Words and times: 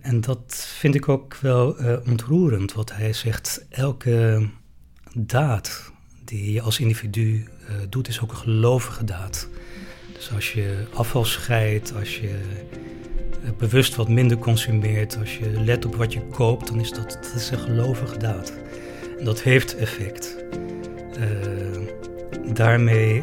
En 0.00 0.20
dat 0.20 0.66
vind 0.78 0.94
ik 0.94 1.08
ook 1.08 1.36
wel 1.36 1.76
ontroerend, 2.06 2.72
wat 2.72 2.92
hij 2.92 3.12
zegt. 3.12 3.66
Elke 3.68 4.48
daad 5.14 5.92
die 6.24 6.52
je 6.52 6.60
als 6.60 6.80
individu 6.80 7.48
doet, 7.88 8.08
is 8.08 8.20
ook 8.20 8.30
een 8.30 8.36
gelovige 8.36 9.04
daad. 9.04 9.48
Dus 10.12 10.32
als 10.32 10.52
je 10.52 10.84
afval 10.94 11.24
scheidt, 11.24 11.94
als 11.94 12.18
je 12.18 12.38
bewust 13.58 13.96
wat 13.96 14.08
minder 14.08 14.38
consumeert, 14.38 15.16
als 15.18 15.36
je 15.38 15.50
let 15.50 15.84
op 15.84 15.94
wat 15.94 16.12
je 16.12 16.22
koopt, 16.22 16.66
dan 16.66 16.80
is 16.80 16.90
dat, 16.90 17.10
dat 17.10 17.34
is 17.34 17.50
een 17.50 17.58
gelovige 17.58 18.18
daad. 18.18 18.52
En 19.18 19.24
dat 19.24 19.42
heeft 19.42 19.76
effect. 19.76 20.36
Daarmee 22.52 23.22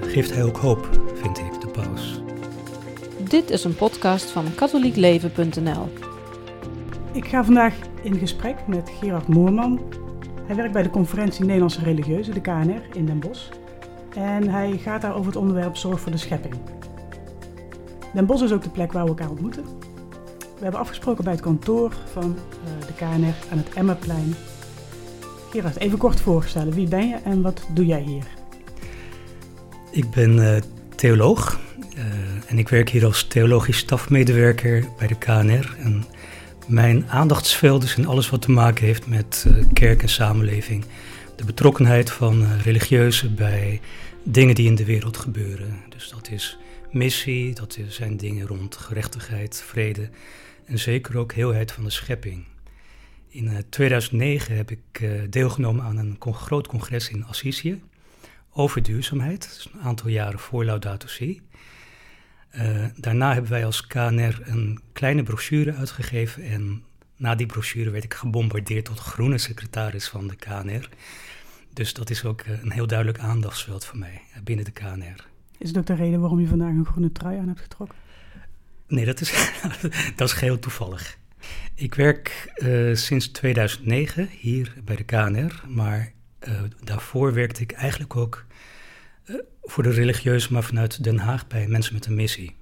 geeft 0.00 0.34
hij 0.34 0.42
ook 0.42 0.56
hoop, 0.56 1.12
vind 1.22 1.38
ik. 1.38 1.47
Dit 3.28 3.50
is 3.50 3.64
een 3.64 3.74
podcast 3.74 4.30
van 4.30 4.54
katholiekleven.nl. 4.54 5.88
Ik 7.12 7.24
ga 7.24 7.44
vandaag 7.44 7.74
in 8.02 8.14
gesprek 8.18 8.66
met 8.66 8.90
Gerard 9.00 9.28
Moorman. 9.28 9.80
Hij 10.46 10.56
werkt 10.56 10.72
bij 10.72 10.82
de 10.82 10.90
conferentie 10.90 11.44
Nederlandse 11.44 11.82
Religieuzen, 11.82 12.34
de 12.34 12.40
KNR, 12.40 12.82
in 12.92 13.06
Den 13.06 13.18
Bosch. 13.18 13.48
En 14.14 14.48
hij 14.48 14.78
gaat 14.78 15.02
daar 15.02 15.14
over 15.14 15.26
het 15.26 15.36
onderwerp 15.36 15.76
zorg 15.76 16.00
voor 16.00 16.12
de 16.12 16.18
schepping. 16.18 16.54
Den 18.14 18.26
Bosch 18.26 18.44
is 18.44 18.52
ook 18.52 18.62
de 18.62 18.70
plek 18.70 18.92
waar 18.92 19.02
we 19.02 19.08
elkaar 19.08 19.30
ontmoeten. 19.30 19.64
We 20.38 20.62
hebben 20.62 20.80
afgesproken 20.80 21.24
bij 21.24 21.32
het 21.32 21.42
kantoor 21.42 21.92
van 22.12 22.36
uh, 22.64 22.86
de 22.86 22.92
KNR 22.92 23.52
aan 23.52 23.58
het 23.58 23.74
Emmerplein. 23.74 24.34
Gerard, 25.50 25.76
even 25.76 25.98
kort 25.98 26.20
voorstellen. 26.20 26.72
Wie 26.72 26.88
ben 26.88 27.08
je 27.08 27.16
en 27.24 27.42
wat 27.42 27.66
doe 27.72 27.86
jij 27.86 28.02
hier? 28.02 28.26
Ik 29.90 30.10
ben 30.10 30.36
uh, 30.36 30.56
theoloog 30.94 31.60
uh, 31.96 32.04
en 32.46 32.58
ik 32.58 32.68
werk 32.68 32.88
hier 32.88 33.04
als 33.04 33.24
theologisch 33.24 33.78
stafmedewerker 33.78 34.84
bij 34.98 35.06
de 35.06 35.18
KNR. 35.18 35.76
En 35.82 36.04
mijn 36.66 37.08
aandachtsveld 37.08 37.82
is 37.82 37.96
in 37.96 38.06
alles 38.06 38.30
wat 38.30 38.42
te 38.42 38.50
maken 38.50 38.86
heeft 38.86 39.06
met 39.06 39.46
kerk 39.72 40.02
en 40.02 40.08
samenleving. 40.08 40.84
De 41.36 41.44
betrokkenheid 41.44 42.10
van 42.10 42.46
religieuzen 42.62 43.34
bij 43.34 43.80
dingen 44.22 44.54
die 44.54 44.66
in 44.66 44.74
de 44.74 44.84
wereld 44.84 45.16
gebeuren. 45.16 45.76
Dus 45.88 46.08
dat 46.08 46.30
is 46.30 46.58
missie, 46.90 47.54
dat 47.54 47.78
zijn 47.88 48.16
dingen 48.16 48.46
rond 48.46 48.76
gerechtigheid, 48.76 49.62
vrede 49.66 50.08
en 50.64 50.78
zeker 50.78 51.18
ook 51.18 51.32
heelheid 51.32 51.72
van 51.72 51.84
de 51.84 51.90
schepping. 51.90 52.44
In 53.28 53.64
2009 53.68 54.50
eh, 54.50 54.56
heb 54.56 54.70
ik 54.70 54.80
eh, 54.92 55.10
deelgenomen 55.30 55.84
aan 55.84 55.96
een 55.96 56.16
groot 56.20 56.66
congres 56.66 57.08
in 57.08 57.24
Assisi 57.24 57.82
over 58.52 58.82
duurzaamheid. 58.82 59.40
Dat 59.40 59.72
een 59.72 59.80
aantal 59.80 60.08
jaren 60.08 60.38
voor 60.38 60.64
Laudato 60.64 61.06
Si. 61.06 61.40
Uh, 62.56 62.84
daarna 62.96 63.32
hebben 63.32 63.50
wij 63.50 63.64
als 63.64 63.86
KNR 63.86 64.40
een 64.44 64.80
kleine 64.92 65.22
brochure 65.22 65.74
uitgegeven 65.74 66.42
en 66.42 66.82
na 67.16 67.34
die 67.34 67.46
brochure 67.46 67.90
werd 67.90 68.04
ik 68.04 68.14
gebombardeerd 68.14 68.84
tot 68.84 68.98
groene 68.98 69.38
secretaris 69.38 70.08
van 70.08 70.28
de 70.28 70.36
KNR. 70.36 70.88
Dus 71.72 71.94
dat 71.94 72.10
is 72.10 72.24
ook 72.24 72.44
een 72.62 72.72
heel 72.72 72.86
duidelijk 72.86 73.18
aandachtsveld 73.18 73.84
voor 73.84 73.98
mij 73.98 74.20
binnen 74.44 74.64
de 74.64 74.70
KNR. 74.70 75.26
Is 75.58 75.76
ook 75.76 75.86
de 75.86 75.94
reden 75.94 76.20
waarom 76.20 76.40
je 76.40 76.46
vandaag 76.46 76.68
een 76.68 76.86
groene 76.86 77.12
trui 77.12 77.38
aan 77.38 77.48
hebt 77.48 77.60
getrokken? 77.60 77.98
Nee, 78.86 79.04
dat 79.04 79.20
is, 79.20 79.52
dat 80.16 80.28
is 80.28 80.32
geheel 80.32 80.58
toevallig. 80.58 81.18
Ik 81.74 81.94
werk 81.94 82.52
uh, 82.56 82.94
sinds 82.94 83.28
2009 83.28 84.28
hier 84.28 84.74
bij 84.84 84.96
de 84.96 85.04
KNR, 85.04 85.64
maar 85.66 86.12
uh, 86.48 86.60
daarvoor 86.84 87.34
werkte 87.34 87.62
ik 87.62 87.72
eigenlijk 87.72 88.16
ook 88.16 88.44
voor 89.62 89.82
de 89.82 89.90
religieuze, 89.90 90.52
maar 90.52 90.62
vanuit 90.62 91.04
Den 91.04 91.18
Haag 91.18 91.46
bij 91.46 91.66
mensen 91.66 91.94
met 91.94 92.06
een 92.06 92.14
missie. 92.14 92.56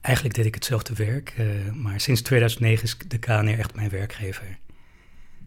Eigenlijk 0.00 0.34
deed 0.34 0.46
ik 0.46 0.54
hetzelfde 0.54 0.94
werk, 0.94 1.34
maar 1.74 2.00
sinds 2.00 2.22
2009 2.22 2.84
is 2.84 2.98
de 3.08 3.18
KNR 3.18 3.58
echt 3.58 3.74
mijn 3.74 3.90
werkgever. 3.90 4.58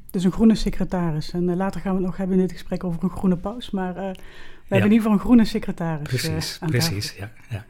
Dus 0.09 0.23
een 0.23 0.31
groene 0.31 0.55
secretaris. 0.55 1.31
En 1.31 1.55
later 1.55 1.81
gaan 1.81 1.91
we 1.91 1.97
het 1.97 2.07
nog 2.07 2.17
hebben 2.17 2.35
in 2.35 2.41
dit 2.41 2.51
gesprek 2.51 2.83
over 2.83 3.03
een 3.03 3.09
groene 3.09 3.37
paus. 3.37 3.69
Maar 3.69 3.93
we 3.93 4.01
hebben 4.01 4.15
in 4.69 4.83
ieder 4.83 4.97
geval 4.97 5.11
een 5.11 5.19
groene 5.19 5.45
secretaris. 5.45 6.07
Precies, 6.07 6.59
precies, 6.65 7.15
ja, 7.15 7.31
ja, 7.49 7.65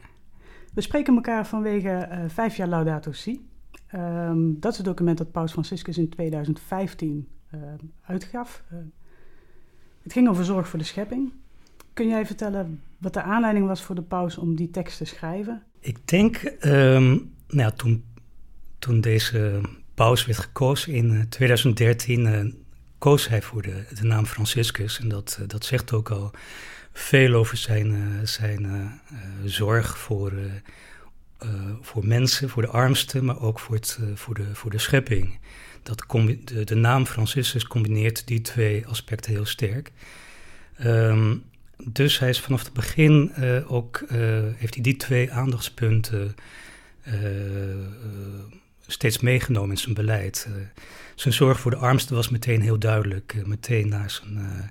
We 0.74 0.80
spreken 0.80 1.14
elkaar 1.14 1.46
vanwege 1.46 2.24
vijf 2.28 2.56
jaar 2.56 2.68
Laudato 2.68 3.12
Si. 3.12 3.48
Um, 3.94 4.60
dat 4.60 4.70
is 4.70 4.76
het 4.76 4.86
document 4.86 5.18
dat 5.18 5.30
Paus 5.30 5.52
Franciscus 5.52 5.98
in 5.98 6.08
2015 6.08 7.28
uh, 7.54 7.62
ehm, 7.62 7.78
uitgaf. 8.02 8.64
het 10.02 10.12
ging 10.12 10.28
over 10.28 10.44
zorg 10.44 10.68
voor 10.68 10.78
de 10.78 10.84
schepping. 10.84 11.32
Kun 11.96 12.08
jij 12.08 12.26
vertellen 12.26 12.82
wat 12.98 13.12
de 13.12 13.22
aanleiding 13.22 13.66
was 13.66 13.82
voor 13.82 13.94
de 13.94 14.02
paus 14.02 14.38
om 14.38 14.54
die 14.54 14.70
tekst 14.70 14.98
te 14.98 15.04
schrijven? 15.04 15.62
Ik 15.80 16.08
denk, 16.08 16.54
um, 16.60 17.32
nou 17.48 17.72
toen, 17.76 18.04
toen 18.78 19.00
deze 19.00 19.60
paus 19.94 20.26
werd 20.26 20.38
gekozen 20.38 20.92
in 20.92 21.26
2013, 21.28 22.64
koos 22.98 23.28
hij 23.28 23.42
voor 23.42 23.62
de, 23.62 23.84
de 23.94 24.04
naam 24.04 24.26
Franciscus. 24.26 25.00
En 25.00 25.08
dat, 25.08 25.40
dat 25.46 25.64
zegt 25.64 25.92
ook 25.92 26.10
al 26.10 26.30
veel 26.92 27.34
over 27.34 27.56
zijn, 27.56 28.20
zijn 28.22 28.92
zorg 29.44 29.98
voor, 29.98 30.32
voor 31.80 32.06
mensen, 32.06 32.48
voor 32.48 32.62
de 32.62 32.68
armsten, 32.68 33.24
maar 33.24 33.40
ook 33.40 33.58
voor, 33.58 33.74
het, 33.74 33.98
voor, 34.14 34.34
de, 34.34 34.54
voor 34.54 34.70
de 34.70 34.78
schepping. 34.78 35.38
Dat 35.82 36.04
de, 36.08 36.64
de 36.64 36.74
naam 36.74 37.06
Franciscus 37.06 37.66
combineert 37.66 38.26
die 38.26 38.40
twee 38.40 38.86
aspecten 38.86 39.32
heel 39.32 39.46
sterk. 39.46 39.92
Um, 40.84 41.44
dus 41.92 42.18
hij 42.18 42.28
is 42.28 42.40
vanaf 42.40 42.62
het 42.64 42.72
begin 42.72 43.32
ook, 43.66 44.04
heeft 44.56 44.74
hij 44.74 44.82
die 44.82 44.96
twee 44.96 45.32
aandachtspunten 45.32 46.34
steeds 48.86 49.18
meegenomen 49.18 49.70
in 49.70 49.78
zijn 49.78 49.94
beleid. 49.94 50.48
zijn 51.14 51.34
zorg 51.34 51.60
voor 51.60 51.70
de 51.70 51.76
armsten 51.76 52.16
was 52.16 52.28
meteen 52.28 52.60
heel 52.60 52.78
duidelijk, 52.78 53.42
meteen 53.44 53.88
na 53.88 54.08
zijn 54.08 54.70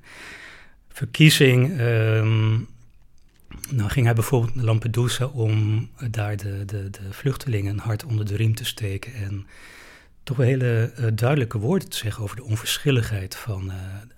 verkiezing 0.89 1.79
um, 1.79 2.67
nou 3.69 3.89
ging 3.89 4.05
hij 4.05 4.15
bijvoorbeeld 4.15 4.55
naar 4.55 4.65
Lampedusa 4.65 5.25
om 5.25 5.89
daar 6.11 6.37
de, 6.37 6.65
de, 6.65 6.89
de 6.89 7.13
vluchtelingen 7.13 7.77
hart 7.77 8.03
onder 8.03 8.25
de 8.25 8.35
riem 8.35 8.55
te 8.55 8.65
steken 8.65 9.13
en 9.13 9.45
toch 10.25 10.37
wel 10.37 10.45
hele 10.45 10.93
uh, 10.99 11.07
duidelijke 11.13 11.57
woorden 11.57 11.89
te 11.89 11.97
zeggen 11.97 12.23
over 12.23 12.35
de 12.35 12.43
onverschilligheid 12.43 13.35
van 13.35 13.65
uh, 13.65 13.73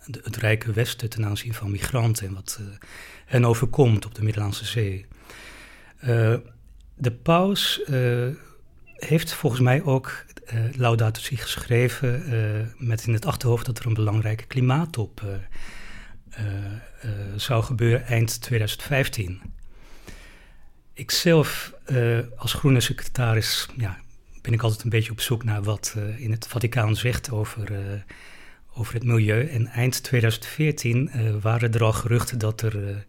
de, 0.06 0.19
het 0.23 0.35
rijke 0.35 0.72
Westen 0.72 1.09
ten 1.09 1.25
aanzien 1.25 1.53
van 1.53 1.72
migranten 1.72 2.28
en 2.28 2.34
wat 2.34 2.57
uh, 2.62 2.68
hen 3.25 3.45
overkomt 3.45 4.06
op 4.06 4.16
de 4.16 4.23
Middellandse 4.23 4.66
Zee. 4.66 5.06
de 6.96 7.12
paus 7.23 7.81
heeft 8.96 9.34
volgens 9.34 9.62
mij 9.62 9.84
ook 9.84 10.25
Laudato 10.75 11.22
Si 11.22 11.38
geschreven 11.38 12.23
met 12.78 13.07
in 13.07 13.13
het 13.13 13.25
achterhoofd 13.25 13.66
dat 13.66 13.79
er 13.79 13.85
een 13.85 13.94
belangrijke 13.94 14.46
klimaattop 14.46 15.22
zou 17.35 17.63
gebeuren 17.63 18.06
eind 18.06 18.41
2015. 18.41 19.41
Ikzelf 20.94 21.73
als 22.38 22.53
groene 22.53 22.79
secretaris 22.81 23.67
ja, 23.78 23.97
ben 24.47 24.56
ik 24.56 24.63
altijd 24.63 24.84
een 24.84 24.90
beetje 24.90 25.12
op 25.12 25.22
zoek 25.22 25.44
naar 25.44 25.63
wat 25.63 25.96
in 26.18 26.31
het 26.31 26.47
Vaticaan 26.47 26.96
zegt 26.96 27.31
over, 27.31 27.72
over 28.74 28.94
het 28.94 29.03
milieu. 29.03 29.47
En 29.47 29.68
eind 29.68 30.03
2014 30.03 31.12
waren 31.41 31.74
er 31.74 31.84
al 31.84 31.94
geruchten 31.94 32.38
dat 32.38 32.62
er 32.62 33.06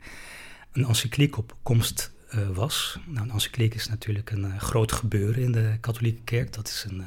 een 0.72 0.84
encycliek 0.84 1.36
op 1.36 1.56
komst 1.62 2.12
was. 2.52 2.98
Nou, 3.06 3.26
een 3.26 3.32
encycliek 3.32 3.74
is 3.74 3.88
natuurlijk 3.88 4.30
een 4.30 4.60
groot 4.60 4.92
gebeuren 4.92 5.42
in 5.42 5.52
de 5.52 5.76
katholieke 5.80 6.22
kerk. 6.24 6.52
Dat 6.52 6.68
is 6.68 6.86
een 6.88 7.04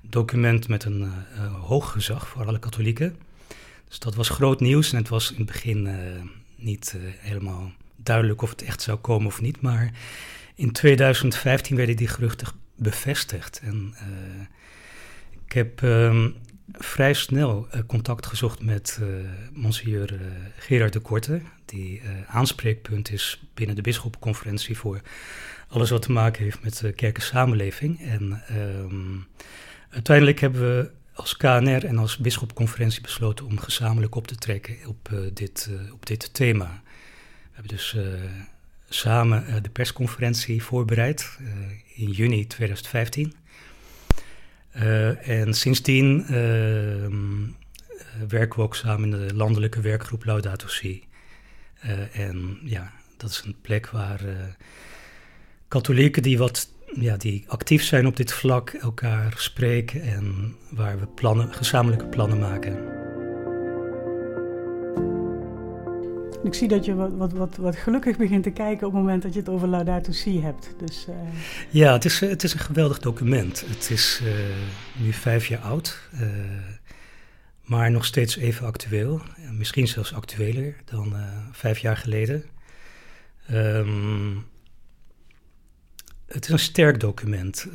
document 0.00 0.68
met 0.68 0.84
een 0.84 1.12
hoog 1.60 1.92
gezag 1.92 2.28
voor 2.28 2.46
alle 2.46 2.58
katholieken. 2.58 3.16
Dus 3.88 3.98
dat 3.98 4.14
was 4.14 4.28
groot 4.28 4.60
nieuws 4.60 4.92
en 4.92 4.98
het 4.98 5.08
was 5.08 5.30
in 5.30 5.36
het 5.36 5.46
begin 5.46 5.88
niet 6.56 6.96
helemaal 7.18 7.72
duidelijk 7.96 8.42
of 8.42 8.50
het 8.50 8.62
echt 8.62 8.82
zou 8.82 8.98
komen 8.98 9.26
of 9.26 9.40
niet. 9.40 9.60
Maar 9.60 9.92
in 10.54 10.72
2015 10.72 11.76
werden 11.76 11.96
die 11.96 12.08
geruchten 12.08 12.60
bevestigd. 12.82 13.60
En 13.64 13.94
uh, 13.94 14.46
ik 15.46 15.52
heb 15.52 15.82
um, 15.82 16.36
vrij 16.72 17.12
snel 17.12 17.68
contact 17.86 18.26
gezocht 18.26 18.62
met 18.62 19.00
monsieur 19.52 20.20
Gerard 20.58 20.92
de 20.92 21.00
Korte, 21.00 21.40
die 21.64 22.02
aanspreekpunt 22.26 23.10
is 23.10 23.42
binnen 23.54 23.76
de 23.76 23.82
Bisschoppenconferentie 23.82 24.78
voor 24.78 25.00
alles 25.68 25.90
wat 25.90 26.02
te 26.02 26.12
maken 26.12 26.44
heeft 26.44 26.62
met 26.62 26.78
de 26.78 26.92
kerkensamenleving. 26.92 28.00
En 28.00 28.42
um, 28.50 29.26
uiteindelijk 29.90 30.40
hebben 30.40 30.60
we 30.60 30.90
als 31.14 31.36
KNR 31.36 31.84
en 31.84 31.98
als 31.98 32.16
bisschopconferentie 32.16 33.00
besloten 33.02 33.46
om 33.46 33.58
gezamenlijk 33.58 34.14
op 34.14 34.26
te 34.26 34.36
trekken 34.36 34.76
op, 34.86 35.10
dit, 35.32 35.70
op 35.92 36.06
dit 36.06 36.34
thema. 36.34 36.82
We 36.84 37.48
hebben 37.52 37.76
dus 37.76 37.96
samen 38.94 39.62
de 39.62 39.70
persconferentie 39.70 40.62
voorbereid 40.62 41.38
in 41.94 42.10
juni 42.10 42.46
2015. 42.46 43.34
en 45.22 45.54
sindsdien 45.54 46.24
ehm, 46.26 47.46
werken 48.28 48.58
we 48.58 48.64
ook 48.64 48.76
samen 48.76 49.12
in 49.12 49.26
de 49.26 49.34
landelijke 49.34 49.80
werkgroep 49.80 50.24
Laudato 50.24 50.66
Si. 50.66 51.04
en 52.12 52.58
ja, 52.64 52.92
dat 53.16 53.30
is 53.30 53.42
een 53.44 53.56
plek 53.62 53.90
waar 53.90 54.20
katholieken 55.68 56.22
die 56.22 56.38
wat 56.38 56.68
ja, 56.94 57.16
die 57.16 57.44
actief 57.46 57.84
zijn 57.84 58.06
op 58.06 58.16
dit 58.16 58.32
vlak, 58.32 58.70
elkaar 58.70 59.34
spreken 59.36 60.02
en 60.02 60.56
waar 60.70 60.98
we 60.98 61.06
plannen, 61.06 61.54
gezamenlijke 61.54 62.06
plannen 62.06 62.38
maken. 62.38 63.01
Ik 66.42 66.54
zie 66.54 66.68
dat 66.68 66.84
je 66.84 66.94
wat, 66.94 67.32
wat, 67.32 67.56
wat, 67.56 67.76
gelukkig 67.76 68.16
begint 68.16 68.42
te 68.42 68.50
kijken 68.50 68.86
op 68.86 68.92
het 68.92 69.02
moment 69.02 69.22
dat 69.22 69.32
je 69.32 69.38
het 69.38 69.48
over 69.48 69.68
Laudato 69.68 70.12
Si 70.12 70.40
hebt. 70.40 70.74
Dus, 70.78 71.06
uh... 71.08 71.14
Ja, 71.70 71.92
het 71.92 72.04
is, 72.04 72.20
het 72.20 72.42
is 72.42 72.52
een 72.52 72.58
geweldig 72.58 72.98
document. 72.98 73.64
Het 73.66 73.90
is 73.90 74.20
uh, 74.22 74.32
nu 74.96 75.12
vijf 75.12 75.46
jaar 75.46 75.60
oud, 75.60 76.08
uh, 76.14 76.20
maar 77.62 77.90
nog 77.90 78.04
steeds 78.04 78.36
even 78.36 78.66
actueel. 78.66 79.20
Misschien 79.52 79.88
zelfs 79.88 80.14
actueler 80.14 80.76
dan 80.84 81.14
vijf 81.52 81.78
jaar 81.78 81.96
geleden. 81.96 82.44
Um, 83.50 84.46
het 86.26 86.44
is 86.44 86.50
een 86.50 86.58
sterk 86.58 87.00
document. 87.00 87.66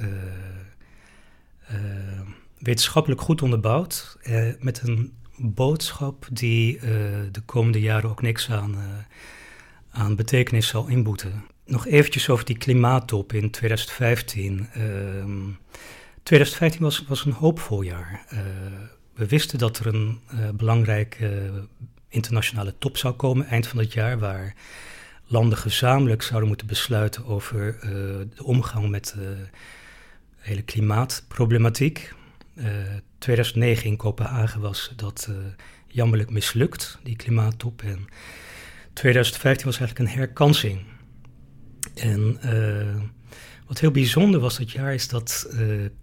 wetenschappelijk 2.59 3.21
goed 3.21 3.41
onderbouwd, 3.41 4.17
met 4.59 4.81
een 4.81 5.13
boodschap 5.37 6.27
die 6.31 6.75
uh, 6.75 6.81
de 7.31 7.41
komende 7.45 7.79
jaren 7.79 8.09
ook 8.09 8.21
niks 8.21 8.49
aan, 8.51 8.71
uh, 8.71 8.81
aan 9.91 10.15
betekenis 10.15 10.67
zal 10.67 10.87
inboeten. 10.87 11.45
Nog 11.65 11.87
eventjes 11.87 12.29
over 12.29 12.45
die 12.45 12.57
klimaattop 12.57 13.33
in 13.33 13.51
2015. 13.51 14.67
Uh, 14.77 14.83
2015 16.23 16.81
was, 16.81 17.03
was 17.07 17.25
een 17.25 17.31
hoopvol 17.31 17.81
jaar. 17.81 18.25
Uh, 18.33 18.39
we 19.13 19.27
wisten 19.27 19.59
dat 19.59 19.79
er 19.79 19.87
een 19.87 20.19
belangrijke 20.53 21.51
internationale 22.09 22.75
top 22.77 22.97
zou 22.97 23.13
komen 23.13 23.45
eind 23.45 23.67
van 23.67 23.79
het 23.79 23.93
jaar, 23.93 24.19
waar 24.19 24.55
landen 25.25 25.57
gezamenlijk 25.57 26.21
zouden 26.21 26.47
moeten 26.47 26.67
besluiten 26.67 27.25
over 27.25 27.77
de 28.35 28.43
omgang 28.43 28.89
met 28.89 29.13
de 29.15 29.35
hele 30.37 30.61
klimaatproblematiek. 30.61 32.13
2009 33.17 33.85
in 33.85 33.97
Kopenhagen 33.97 34.61
was 34.61 34.93
dat 34.95 35.27
uh, 35.29 35.35
jammerlijk 35.87 36.29
mislukt, 36.29 36.99
die 37.03 37.15
klimaattop. 37.15 37.81
En 37.81 38.05
2015 38.93 39.65
was 39.65 39.79
eigenlijk 39.79 40.09
een 40.09 40.17
herkansing. 40.17 40.79
En 41.95 42.39
uh, 42.45 43.01
wat 43.67 43.79
heel 43.79 43.91
bijzonder 43.91 44.39
was 44.39 44.57
dat 44.57 44.71
jaar 44.71 44.93
is 44.93 45.07
dat 45.07 45.49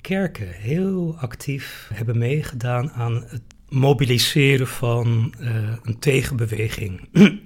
kerken 0.01 0.49
heel 0.49 1.17
actief 1.19 1.91
hebben 1.95 2.19
meegedaan 2.19 2.91
aan 2.91 3.25
het 3.27 3.43
mobiliseren 3.69 4.67
van 4.67 5.35
een 5.83 5.99
tegenbeweging. 5.99 7.09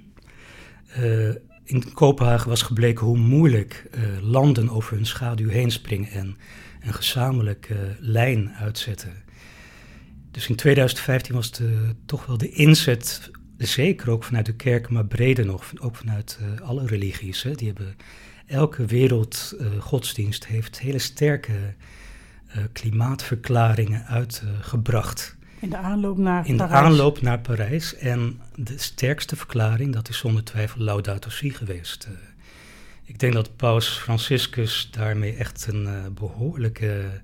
in 1.63 1.93
Kopenhagen 1.93 2.49
was 2.49 2.61
gebleken 2.61 3.05
hoe 3.05 3.17
moeilijk 3.17 3.89
landen 4.21 4.69
over 4.69 4.95
hun 4.95 5.05
schaduw 5.05 5.49
heen 5.49 5.71
springen 5.71 6.11
en 6.11 6.37
een 6.79 6.93
gezamenlijke 6.93 7.95
lijn 7.99 8.53
uitzetten. 8.53 9.13
Dus 10.31 10.47
in 10.47 10.55
2015 10.55 11.35
was 11.35 11.51
de, 11.51 11.95
toch 12.05 12.25
wel 12.25 12.37
de 12.37 12.49
inzet, 12.49 13.31
zeker 13.57 14.09
ook 14.09 14.23
vanuit 14.23 14.45
de 14.45 14.55
kerk, 14.55 14.89
maar 14.89 15.05
breder 15.05 15.45
nog, 15.45 15.71
ook 15.79 15.95
vanuit 15.95 16.39
uh, 16.41 16.67
alle 16.67 16.87
religies. 16.87 17.43
Hè, 17.43 17.51
die 17.55 17.67
hebben, 17.67 17.95
elke 18.45 18.85
wereldgodsdienst 18.85 20.43
uh, 20.43 20.49
heeft 20.49 20.79
hele 20.79 20.99
sterke 20.99 21.53
klimaatverklaringen 22.71 24.05
uitgebracht. 24.05 25.35
in 25.59 25.69
de 25.69 25.77
aanloop 25.77 26.17
naar 26.17 26.47
in 26.47 26.57
Parijs. 26.57 26.73
In 26.73 26.79
de 26.79 26.87
aanloop 26.87 27.21
naar 27.21 27.39
Parijs. 27.39 27.95
En 27.95 28.39
de 28.55 28.77
sterkste 28.77 29.35
verklaring, 29.35 29.93
dat 29.93 30.09
is 30.09 30.17
zonder 30.17 30.43
twijfel 30.43 30.81
Laudato 30.81 31.29
Si 31.29 31.49
geweest. 31.49 32.07
Ik 33.09 33.19
denk 33.19 33.33
dat 33.33 33.55
Paus 33.55 33.87
Franciscus 33.87 34.87
daarmee 34.91 35.33
echt 35.33 35.67
een 35.67 36.13
behoorlijke 36.13 37.21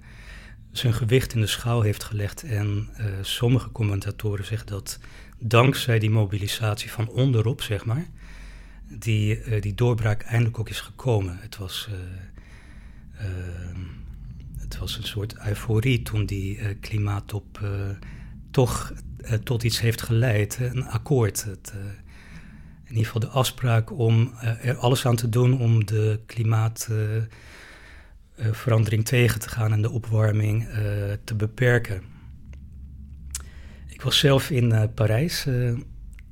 zijn 0.77 0.93
gewicht 0.93 1.33
in 1.33 1.41
de 1.41 1.47
schaal 1.47 1.81
heeft 1.81 2.03
gelegd. 2.03 2.43
En 2.43 2.89
uh, 2.99 3.05
sommige 3.21 3.71
commentatoren 3.71 4.45
zeggen 4.45 4.67
dat 4.67 4.99
dankzij 5.39 5.99
die 5.99 6.09
mobilisatie 6.09 6.91
van 6.91 7.09
onderop, 7.09 7.61
zeg 7.61 7.85
maar, 7.85 8.07
die, 8.87 9.45
uh, 9.45 9.61
die 9.61 9.73
doorbraak 9.73 10.21
eindelijk 10.21 10.59
ook 10.59 10.69
is 10.69 10.81
gekomen. 10.81 11.37
Het 11.41 11.57
was, 11.57 11.87
uh, 11.89 13.27
het 14.57 14.77
was 14.77 14.97
een 14.97 15.03
soort 15.03 15.35
euforie 15.47 16.01
toen 16.01 16.25
die 16.25 16.75
klimaattop 16.75 17.59
toch 18.51 18.93
tot 19.43 19.63
iets 19.63 19.79
heeft 19.79 20.01
geleid. 20.01 20.57
Een 20.61 20.85
akkoord. 20.87 21.43
Het, 21.43 21.73
in 22.85 22.91
ieder 22.91 23.05
geval 23.05 23.21
de 23.21 23.27
afspraak 23.27 23.91
om 23.91 24.33
er 24.61 24.75
alles 24.75 25.05
aan 25.05 25.15
te 25.15 25.29
doen 25.29 25.59
om 25.59 25.85
de 25.85 26.19
klimaat 26.25 26.89
uh, 26.91 27.23
verandering 28.51 29.05
tegen 29.05 29.39
te 29.39 29.49
gaan 29.49 29.71
en 29.71 29.81
de 29.81 29.89
opwarming 29.89 30.67
te 31.23 31.35
beperken. 31.35 32.01
Ik 33.87 34.01
was 34.01 34.19
zelf 34.19 34.49
in 34.49 34.93
Parijs 34.93 35.47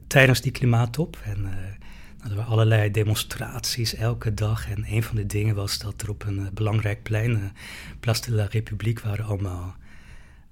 tijdens 0.07 0.41
die 0.41 0.51
klimaattop 0.51 1.17
en 1.23 1.41
nou, 1.41 2.35
er 2.35 2.35
waren 2.35 2.51
allerlei 2.51 2.91
demonstraties 2.91 3.95
elke 3.95 4.33
dag. 4.33 4.69
En 4.69 4.85
een 4.87 5.03
van 5.03 5.15
de 5.15 5.25
dingen 5.25 5.55
was 5.55 5.77
dat 5.77 6.01
er 6.01 6.09
op 6.09 6.25
een 6.25 6.49
belangrijk 6.53 7.03
plein, 7.03 7.51
Place 7.99 8.21
de 8.21 8.31
la 8.31 8.45
République, 8.45 9.03
waren 9.03 9.25
allemaal 9.25 9.75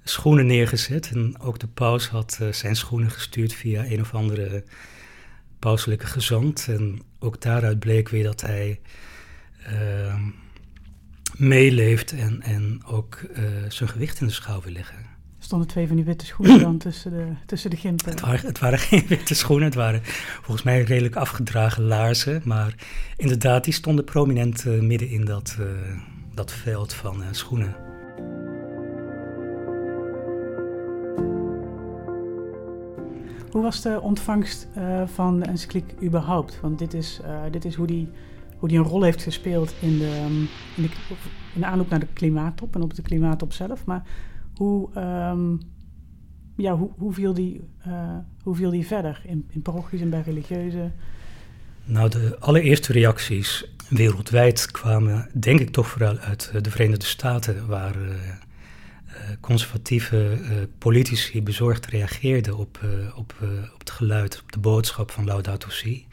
schoenen 0.04 0.46
neergezet. 0.46 1.10
En 1.14 1.40
ook 1.40 1.60
de 1.60 1.68
paus 1.68 2.08
had 2.08 2.40
zijn 2.52 2.76
schoenen 2.76 3.12
gestuurd 3.12 3.54
via 3.54 3.86
een 3.86 4.02
of 4.02 4.14
andere 4.14 4.64
pauselijke 5.62 6.06
gezant. 6.06 6.68
En 6.70 7.02
ook 7.20 7.42
daaruit 7.42 7.80
bleek 7.80 8.10
weer 8.10 8.24
dat 8.24 8.42
hij 8.42 8.80
ehm, 9.66 10.22
meeleeft 11.38 12.12
en, 12.12 12.42
en 12.42 12.82
ook 12.86 13.22
uh, 13.22 13.44
zijn 13.68 13.90
gewicht 13.90 14.22
in 14.22 14.28
de 14.28 14.34
schouw 14.34 14.62
wil 14.62 14.72
leggen. 14.72 14.98
Er 14.98 15.48
stonden 15.48 15.68
twee 15.68 15.88
van 15.88 15.96
die 15.96 16.06
witte 16.06 16.26
schoenen 16.26 16.60
dan 16.60 16.78
tussen 16.88 17.12
de, 17.12 17.26
tussen 17.46 17.70
de 17.70 17.76
gimpen. 17.76 18.10
Het 18.10 18.20
waren, 18.20 18.46
het 18.46 18.60
waren 18.60 18.80
geen 18.90 19.08
witte 19.08 19.36
schoenen, 19.36 19.66
het 19.66 19.76
waren 19.76 20.02
volgens 20.42 20.64
mij 20.64 20.82
redelijk 20.82 21.16
afgedragen 21.16 21.84
laarzen. 21.84 22.42
Maar 22.46 22.76
inderdaad, 23.16 23.64
die 23.64 23.74
stonden 23.74 24.06
prominent 24.06 24.66
uh, 24.66 24.82
midden 24.82 25.10
in 25.10 25.26
dat, 25.26 25.58
uh, 25.60 25.66
dat 26.34 26.52
veld 26.52 26.94
van 26.94 27.24
schoenen. 27.32 27.91
Hoe 33.52 33.62
was 33.62 33.82
de 33.82 34.02
ontvangst 34.02 34.68
van 35.06 35.40
de 35.40 35.46
encycliek 35.46 35.94
überhaupt? 36.04 36.60
Want 36.62 36.80
dit 36.80 36.94
is, 36.94 37.20
dit 37.52 37.66
is 37.66 37.76
hoe 37.76 37.88
die 37.88 38.10
hoe 38.62 38.70
die 38.70 38.80
een 38.80 38.86
rol 38.86 39.04
heeft 39.04 39.24
gespeeld 39.24 39.74
in 39.80 39.98
de, 39.98 40.06
ehm, 40.06 40.42
in 40.76 40.84
de, 40.84 40.90
in 41.56 41.66
aanloop 41.66 41.90
naar 41.90 42.00
de 42.00 42.08
klimaattop 42.14 42.76
en 42.76 42.82
op 42.82 42.94
de 42.94 43.02
klimaattop 43.02 43.54
zelf. 43.54 43.86
Maar 43.86 44.04
hoe, 44.56 44.90
um, 44.98 45.60
ja, 46.58 46.78
hoe, 46.78 46.90
hoe, 46.98 47.14
viel 47.14 47.34
die, 47.34 47.62
uh, 47.88 48.18
hoe 48.44 48.56
viel 48.56 48.70
die 48.70 48.88
verder 48.88 49.22
in, 49.26 49.46
in 49.50 49.62
parochies 49.62 50.02
en 50.02 50.10
bij 50.10 50.22
religieuze? 50.22 50.92
Nou, 51.84 52.10
de 52.10 52.38
allereerste 52.40 52.92
reacties 52.92 53.74
wereldwijd 53.90 54.72
kwamen, 54.72 55.30
denk 55.40 55.60
ik 55.60 55.70
toch 55.70 55.88
vooral 55.88 56.18
uit 56.18 56.52
de 56.62 56.72
Verenigde 56.72 57.06
Staten, 57.06 57.68
waar 57.68 57.96
conservatieve 59.40 60.40
uh, 60.42 60.50
politici 60.78 61.44
bezorgd 61.44 61.86
reageerden 61.86 62.58
op, 62.58 62.80
op, 63.16 63.34
op 63.74 63.80
het 63.80 63.90
geluid, 63.90 64.42
op 64.42 64.52
de 64.52 64.60
boodschap 64.60 65.12
van 65.12 65.26
Laudato 65.26 65.70
Si 65.70 66.08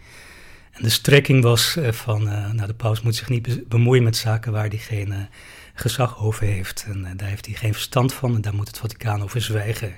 de 0.80 0.88
strekking 0.88 1.42
was 1.42 1.76
van, 1.90 2.22
nou 2.24 2.66
de 2.66 2.74
paus 2.74 3.00
moet 3.00 3.16
zich 3.16 3.28
niet 3.28 3.68
bemoeien 3.68 4.02
met 4.02 4.16
zaken 4.16 4.52
waar 4.52 4.68
hij 4.68 4.78
geen 4.78 5.28
gezag 5.74 6.18
over 6.22 6.46
heeft. 6.46 6.84
En 6.88 7.16
daar 7.16 7.28
heeft 7.28 7.46
hij 7.46 7.54
geen 7.54 7.72
verstand 7.72 8.14
van 8.14 8.34
en 8.34 8.40
daar 8.40 8.54
moet 8.54 8.66
het 8.68 8.78
Vaticaan 8.78 9.22
over 9.22 9.40
zwijgen. 9.40 9.96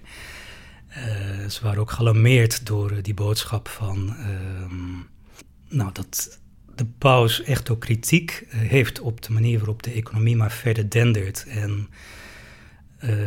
ze 1.48 1.58
waren 1.62 1.80
ook 1.80 1.90
gealarmeerd 1.90 2.66
door 2.66 3.02
die 3.02 3.14
boodschap 3.14 3.68
van, 3.68 4.16
ehm, 4.16 5.76
nou 5.76 5.92
dat 5.92 6.40
de 6.74 6.86
paus 6.98 7.42
echt 7.42 7.70
ook 7.70 7.80
kritiek 7.80 8.46
heeft 8.48 9.00
op 9.00 9.22
de 9.22 9.32
manier 9.32 9.58
waarop 9.58 9.82
de 9.82 9.92
economie 9.92 10.36
maar 10.36 10.52
verder 10.52 10.90
dendert. 10.90 11.44
En 11.48 11.88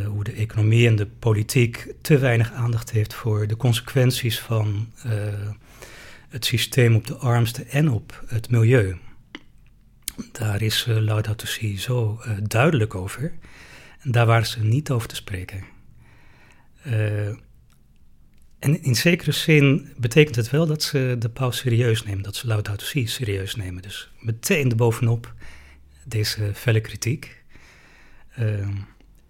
hoe 0.05 0.23
de 0.23 0.31
economie 0.31 0.87
en 0.87 0.95
de 0.95 1.05
politiek 1.05 1.93
te 2.01 2.17
weinig 2.17 2.51
aandacht 2.51 2.91
heeft 2.91 3.13
voor 3.13 3.47
de 3.47 3.57
consequenties 3.57 4.39
van 4.39 4.91
het 6.29 6.45
systeem 6.45 6.95
op 6.95 7.07
de 7.07 7.15
armste 7.15 7.63
en 7.63 7.89
op 7.89 8.23
het 8.27 8.49
milieu. 8.49 8.97
Daar 10.31 10.61
is 10.61 10.85
uh, 10.89 10.97
Laudato 10.97 11.45
Si 11.45 11.77
zo 11.79 12.21
duidelijk 12.43 12.95
over. 12.95 13.33
En 13.99 14.11
daar 14.11 14.25
waren 14.25 14.45
ze 14.45 14.63
niet 14.63 14.91
over 14.91 15.07
te 15.07 15.15
spreken. 15.15 15.63
En 18.59 18.83
in 18.83 18.95
zekere 18.95 19.31
zin 19.31 19.93
betekent 19.97 20.35
het 20.35 20.49
wel 20.49 20.65
dat 20.65 20.83
ze 20.83 21.15
de 21.19 21.29
paus 21.29 21.57
serieus 21.57 22.03
nemen, 22.03 22.23
dat 22.23 22.35
ze 22.35 22.47
Laudato 22.47 22.85
Si 22.85 23.07
serieus 23.07 23.55
nemen. 23.55 23.81
Dus 23.81 24.11
meteen 24.19 24.69
erbovenop 24.69 25.33
deze 26.05 26.51
felle 26.53 26.81
kritiek. 26.81 27.43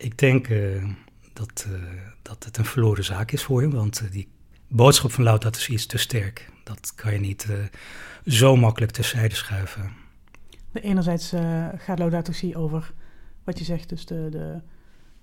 Ik 0.04 0.18
denk 0.18 0.48
dat, 1.34 1.68
dat 2.22 2.44
het 2.44 2.58
een 2.58 2.66
verloren 2.66 3.04
zaak 3.04 3.32
is 3.32 3.44
voor 3.44 3.62
hem, 3.62 3.72
want 3.72 4.12
die 4.12 4.28
boodschap 4.68 5.12
van 5.12 5.24
Laudato 5.24 5.60
Si 5.60 5.74
is 5.74 5.86
te 5.86 5.98
sterk. 5.98 6.52
Dat 6.64 6.94
kan 6.96 7.14
je 7.14 7.20
niet 7.20 7.48
zo 8.26 8.56
makkelijk 8.56 8.92
terzijde 8.92 9.36
schuiven. 9.36 9.92
De 10.72 10.82
enerzijds 10.82 11.34
gaat 11.78 12.00
Laudato 12.00 12.34
over 12.54 12.94
wat 13.44 13.60
je 13.60 13.64
zegt, 13.64 13.90
dus 13.90 14.06
de, 14.06 14.28
de, 14.32 14.62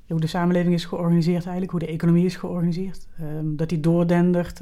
hoe 0.06 0.20
de 0.20 0.26
samenleving 0.26 0.74
is 0.74 0.84
georganiseerd 0.84 1.42
eigenlijk, 1.42 1.70
hoe 1.70 1.80
de 1.80 1.86
economie 1.86 2.24
is 2.24 2.36
georganiseerd. 2.36 3.06
Um, 3.20 3.56
dat 3.56 3.68
die 3.68 3.80
doordendert, 3.80 4.60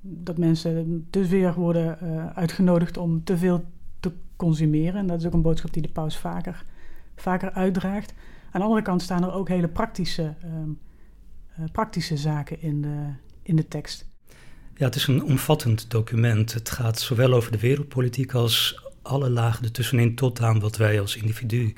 dat 0.00 0.38
mensen 0.38 1.06
te 1.10 1.26
veel 1.26 1.52
worden 1.52 1.98
uitgenodigd 2.34 2.96
om 2.96 3.24
te 3.24 3.38
veel 3.38 3.64
te 4.00 4.12
consumeren. 4.36 4.94
En 4.94 5.06
dat 5.06 5.20
is 5.20 5.26
ook 5.26 5.32
een 5.32 5.42
boodschap 5.42 5.72
die 5.72 5.82
de 5.82 5.88
paus 5.88 6.18
vaker, 6.18 6.64
vaker 7.16 7.52
uitdraagt. 7.52 8.14
Aan 8.54 8.60
de 8.60 8.66
andere 8.66 8.82
kant 8.82 9.02
staan 9.02 9.24
er 9.24 9.32
ook 9.32 9.48
hele 9.48 9.68
praktische, 9.68 10.34
um, 10.44 10.78
praktische 11.72 12.16
zaken 12.16 12.60
in 12.60 12.82
de, 12.82 13.12
in 13.42 13.56
de 13.56 13.68
tekst. 13.68 14.08
Ja, 14.74 14.84
het 14.84 14.94
is 14.94 15.06
een 15.06 15.22
omvattend 15.22 15.90
document. 15.90 16.52
Het 16.52 16.70
gaat 16.70 17.00
zowel 17.00 17.32
over 17.32 17.52
de 17.52 17.58
wereldpolitiek 17.58 18.32
als 18.34 18.82
alle 19.02 19.30
lagen 19.30 19.64
ertussenin 19.64 20.14
tot 20.14 20.40
aan 20.40 20.60
wat 20.60 20.76
wij 20.76 21.00
als 21.00 21.16
individu 21.16 21.74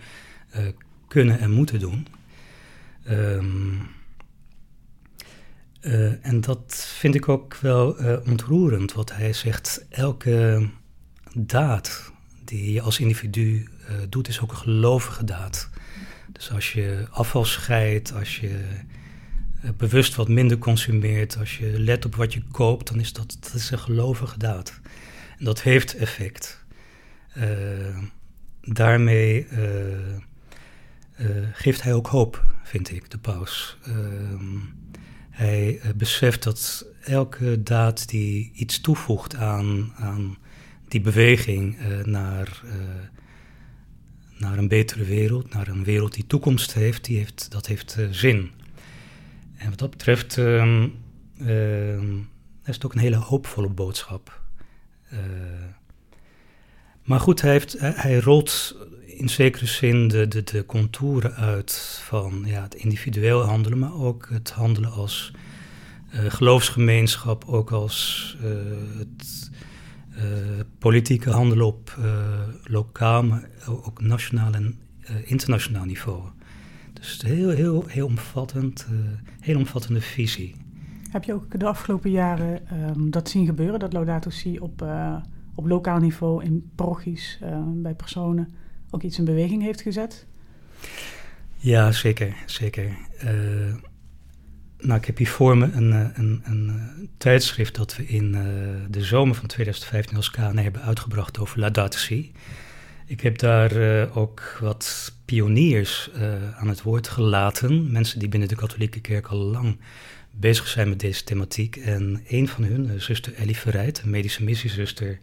uh, 0.57 0.67
kunnen 1.09 1.39
en 1.39 1.51
moeten 1.51 1.81
doen. 1.81 2.07
Um, 3.09 3.89
uh, 5.81 6.27
en 6.27 6.41
dat 6.41 6.87
vind 6.99 7.15
ik 7.15 7.29
ook 7.29 7.57
wel 7.57 7.97
ontroerend, 8.27 8.93
wat 8.93 9.13
hij 9.13 9.33
zegt. 9.33 9.87
Elke 9.89 10.69
daad 11.35 12.13
die 12.45 12.73
je 12.73 12.81
als 12.81 13.01
individu 13.01 13.69
doet, 14.09 14.29
is 14.29 14.41
ook 14.41 14.51
een 14.51 14.57
gelovige 14.57 15.25
daad. 15.25 15.71
Dus 16.37 16.51
als 16.51 16.73
je 16.73 17.07
afval 17.11 17.45
scheidt, 17.45 18.13
als 18.13 18.41
je 18.41 18.65
bewust 19.77 20.15
wat 20.15 20.29
minder 20.29 20.59
consumeert, 20.59 21.37
als 21.39 21.59
je 21.59 21.81
let 21.81 22.05
op 22.05 22.15
wat 22.15 22.33
je 22.33 22.43
koopt, 22.51 22.89
dan 22.89 23.01
is 23.01 23.13
dat, 23.13 23.53
is 23.55 23.71
een 23.71 23.79
gelovige 23.79 24.39
daad. 24.39 24.81
En 25.39 25.45
dat 25.45 25.63
heeft 25.63 25.95
effect. 25.95 26.65
Uh, 27.37 27.99
daarmee 28.63 29.47
uh, 29.49 29.59
geeft 31.53 31.83
hij 31.83 31.93
ook 31.93 32.07
hoop, 32.07 32.45
vind 32.63 32.91
ik, 32.91 33.11
de 33.11 33.19
paus. 33.19 33.79
Ehm, 33.83 34.59
hij 35.31 35.81
beseft 35.97 36.43
dat 36.43 36.87
elke 37.03 37.63
daad 37.63 38.09
die 38.09 38.53
iets 38.55 38.81
toevoegt 38.81 39.35
aan, 39.35 39.93
aan 39.97 40.37
die 40.89 41.01
beweging 41.01 41.79
naar, 42.05 42.63
naar 44.39 44.59
een 44.59 44.69
betere 44.69 45.05
wereld, 45.05 45.55
naar 45.55 45.69
een 45.69 45.85
wereld 45.85 46.15
die 46.15 46.27
toekomst 46.27 46.75
heeft, 46.75 47.05
die 47.05 47.17
heeft 47.19 47.51
dat 47.51 47.67
heeft 47.67 47.97
zin. 48.11 48.51
En 49.57 49.69
wat 49.69 49.79
dat 49.79 49.91
betreft 49.91 50.37
um, 50.37 50.95
uh, 51.41 51.99
is 52.65 52.75
het 52.75 52.85
ook 52.85 52.93
een 52.93 53.01
hele 53.01 53.17
hoopvolle 53.17 53.69
boodschap. 53.69 54.41
Uh, 55.13 55.19
maar 57.03 57.21
goed, 57.21 57.41
hij, 57.41 57.51
heeft, 57.51 57.77
hij, 57.79 58.19
rolt 58.19 58.77
in 59.05 59.29
zekere 59.29 59.67
zin 59.67 60.09
de, 60.09 60.29
de, 60.29 60.43
de 60.43 60.67
contouren 60.67 61.35
uit 61.35 62.01
van 62.05 62.43
ja, 62.47 62.63
het 62.63 62.75
individueel 62.75 63.43
handelen, 63.43 63.79
maar 63.79 63.95
ook 63.95 64.29
het 64.31 64.51
handelen 64.51 64.93
als 64.93 65.33
geloofsgemeenschap, 66.11 67.45
ook 67.45 67.71
als 67.71 68.37
het 68.99 69.46
politieke 70.79 71.31
handelen 71.31 71.67
op 71.67 71.99
lokaal, 72.65 73.23
maar 73.23 73.49
ook 73.67 74.01
nationaal 74.01 74.55
en 74.55 74.79
internationaal 75.25 75.85
niveau. 75.85 76.23
Dus 76.93 77.23
heel, 77.23 77.49
heel, 77.49 77.85
heel 77.87 78.07
omvattend, 78.07 78.87
heel 79.41 79.59
omvattende 79.59 80.01
visie. 80.01 80.55
Heb 81.11 81.25
je 81.25 81.35
ook 81.35 81.61
de 81.61 81.67
afgelopen 81.67 82.11
jaren 82.11 82.61
um, 82.73 83.11
dat 83.11 83.29
zien 83.29 83.47
gebeuren, 83.47 83.79
dat 83.79 83.93
Laudato 83.93 84.31
Si 84.31 84.59
op 84.59 84.83
op 85.57 85.67
lokaal 85.67 85.99
niveau 85.99 86.45
in 86.45 86.71
parochies, 86.75 87.39
uh, 87.43 87.59
bij 87.67 87.95
personen, 87.95 88.55
ook 88.91 89.03
iets 89.03 89.19
in 89.19 89.25
beweging 89.25 89.63
heeft 89.63 89.81
gezet? 89.81 90.27
Ja, 91.57 91.93
zeker. 91.93 92.35
zeker. 92.47 92.97
Uh, 93.25 93.75
nou, 94.79 94.99
ik 94.99 95.05
heb 95.05 95.17
hier 95.17 95.29
voor 95.29 95.57
me 95.57 95.71
een, 95.73 95.93
eh, 95.93 96.07
een, 96.15 96.43
een, 96.45 96.81
tijdschrift 97.19 97.75
dat 97.75 97.97
we 97.97 98.07
in 98.07 98.35
uh, 98.35 98.43
de 98.89 99.05
zomer 99.05 99.35
van 99.35 99.47
2015 99.47 100.17
als 100.17 100.31
KN 100.31 100.57
hebben 100.57 100.83
uitgebracht 100.83 101.39
over 101.39 101.61
Laudato 101.61 101.99
Si. 101.99 102.33
Ik 103.07 103.21
heb 103.21 103.39
daar 103.39 103.73
ook 104.15 104.59
wat 104.61 105.15
pioniers 105.25 106.11
aan 106.57 106.69
het 106.69 106.83
woord 106.83 107.09
gelaten. 107.09 107.93
Mensen 107.93 108.19
die 108.19 108.29
binnen 108.29 108.49
de 108.49 108.57
katholieke 108.57 109.01
kerk 109.01 109.27
al 109.27 109.39
lang 109.39 109.79
bezig 110.31 110.67
zijn 110.67 110.89
met 110.89 111.01
deze 111.01 111.25
thematiek. 111.25 111.77
En 111.77 112.23
een 112.29 112.49
van 112.49 112.65
hun, 112.65 113.01
zuster 113.01 113.35
Ellie 113.35 113.57
Verrijt, 113.57 114.03
een 114.03 114.11
medische 114.11 114.45
missiezuster, 114.45 115.19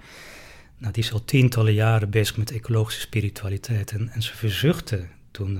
nou, 0.78 0.94
die 0.94 1.04
is 1.04 1.14
al 1.14 1.26
tientallen 1.26 1.74
jaren 1.74 2.10
bezig 2.10 2.38
met 2.38 2.52
ecologische 2.52 3.02
spiritualiteit. 3.02 3.92
En, 3.92 4.10
en 4.10 4.22
ze 4.22 4.36
verzuchtte 4.36 5.08
toen 5.32 5.60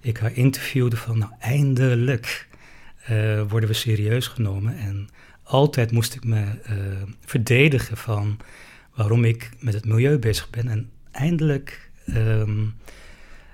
ik 0.00 0.16
haar 0.16 0.36
interviewde 0.36 0.96
van, 0.96 1.18
nou 1.18 1.32
eindelijk 1.38 2.48
uh, 3.10 3.42
worden 3.48 3.68
we 3.68 3.74
serieus 3.74 4.26
genomen. 4.26 4.76
En 4.76 5.08
altijd 5.42 5.90
moest 5.90 6.14
ik 6.14 6.24
me 6.24 6.42
uh, 6.42 7.02
verdedigen 7.24 7.96
van 7.96 8.38
waarom 8.94 9.24
ik 9.24 9.50
met 9.58 9.74
het 9.74 9.84
milieu 9.84 10.18
bezig 10.18 10.50
ben. 10.50 10.68
En 10.68 10.90
eindelijk 11.10 11.90
um, 12.06 12.74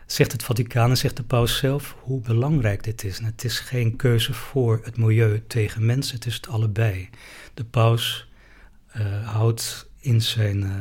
zegt 0.07 0.33
het 0.33 0.43
Vaticaan 0.43 0.91
en 0.91 0.97
zegt 0.97 1.17
de 1.17 1.23
paus 1.23 1.57
zelf 1.57 1.97
hoe 2.01 2.21
belangrijk 2.21 2.83
dit 2.83 3.05
is. 3.05 3.19
En 3.19 3.25
het 3.25 3.45
is 3.45 3.59
geen 3.59 3.97
keuze 3.97 4.35
voor 4.35 4.81
het 4.83 4.97
milieu 4.97 5.43
tegen 5.47 5.87
mensen, 5.87 6.15
het 6.15 6.27
is 6.27 6.35
het 6.35 6.49
allebei. 6.49 7.09
De 7.55 7.65
paus 7.65 8.29
uh, 8.97 9.29
houdt 9.29 9.89
in 10.01 10.23
zijn 10.23 10.73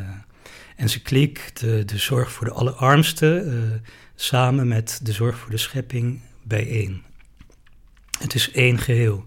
encycliek 0.75 1.51
de, 1.59 1.85
de 1.85 1.97
zorg 1.97 2.31
voor 2.31 2.45
de 2.45 2.53
allerarmsten 2.53 3.83
samen 4.15 4.67
met 4.67 4.99
de 5.03 5.11
zorg 5.11 5.37
voor 5.37 5.51
de 5.51 5.57
schepping 5.57 6.21
bijeen. 6.43 7.03
Het 8.19 8.35
is 8.35 8.51
één 8.51 8.77
geheel. 8.77 9.25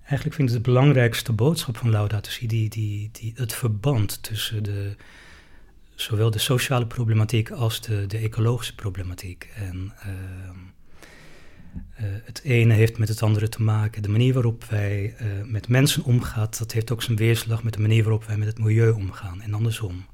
eigenlijk 0.00 0.34
vind 0.34 0.48
ik 0.48 0.54
de 0.54 0.60
belangrijkste 0.60 1.32
boodschap 1.32 1.76
van 1.76 1.90
Laudato 1.90 2.30
Si 2.30 2.46
die, 2.46 2.68
die, 2.68 3.08
die, 3.12 3.32
het 3.36 3.54
verband 3.54 4.22
tussen 4.22 4.62
de 4.62 4.96
zowel 5.94 6.30
de 6.30 6.38
sociale 6.38 6.86
problematiek 6.86 7.50
als 7.50 7.80
de, 7.80 8.06
de 8.06 8.18
ecologische 8.18 8.74
problematiek. 8.74 9.50
En 9.54 9.92
uh, 10.06 10.12
uh, 12.00 12.16
het 12.24 12.40
ene 12.44 12.74
heeft 12.74 12.98
met 12.98 13.08
het 13.08 13.22
andere 13.22 13.48
te 13.48 13.62
maken. 13.62 14.02
De 14.02 14.08
manier 14.08 14.32
waarop 14.32 14.64
wij 14.64 15.14
met 15.44 15.68
mensen 15.68 16.04
omgaan, 16.04 16.48
dat 16.58 16.72
heeft 16.72 16.92
ook 16.92 17.02
zijn 17.02 17.16
weerslag 17.16 17.62
met 17.62 17.72
de 17.72 17.80
manier 17.80 18.02
waarop 18.02 18.24
wij 18.24 18.36
met 18.36 18.48
het 18.48 18.58
milieu 18.58 18.90
omgaan 18.90 19.42
en 19.42 19.54
andersom. 19.54 20.06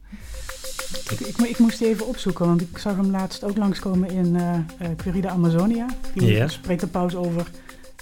Ik, 1.10 1.20
ik, 1.20 1.36
ik 1.36 1.58
moest 1.58 1.80
even 1.80 2.06
opzoeken, 2.06 2.46
want 2.46 2.60
ik 2.60 2.78
zag 2.78 2.96
hem 2.96 3.10
laatst 3.10 3.44
ook 3.44 3.56
langskomen 3.56 4.10
in 4.10 4.34
uh, 4.34 4.58
Querida 4.96 5.28
Amazonia. 5.28 5.86
Die 6.14 6.28
yeah. 6.28 6.48
spreekt 6.48 6.80
de 6.80 6.86
paus 6.86 7.14
over 7.14 7.50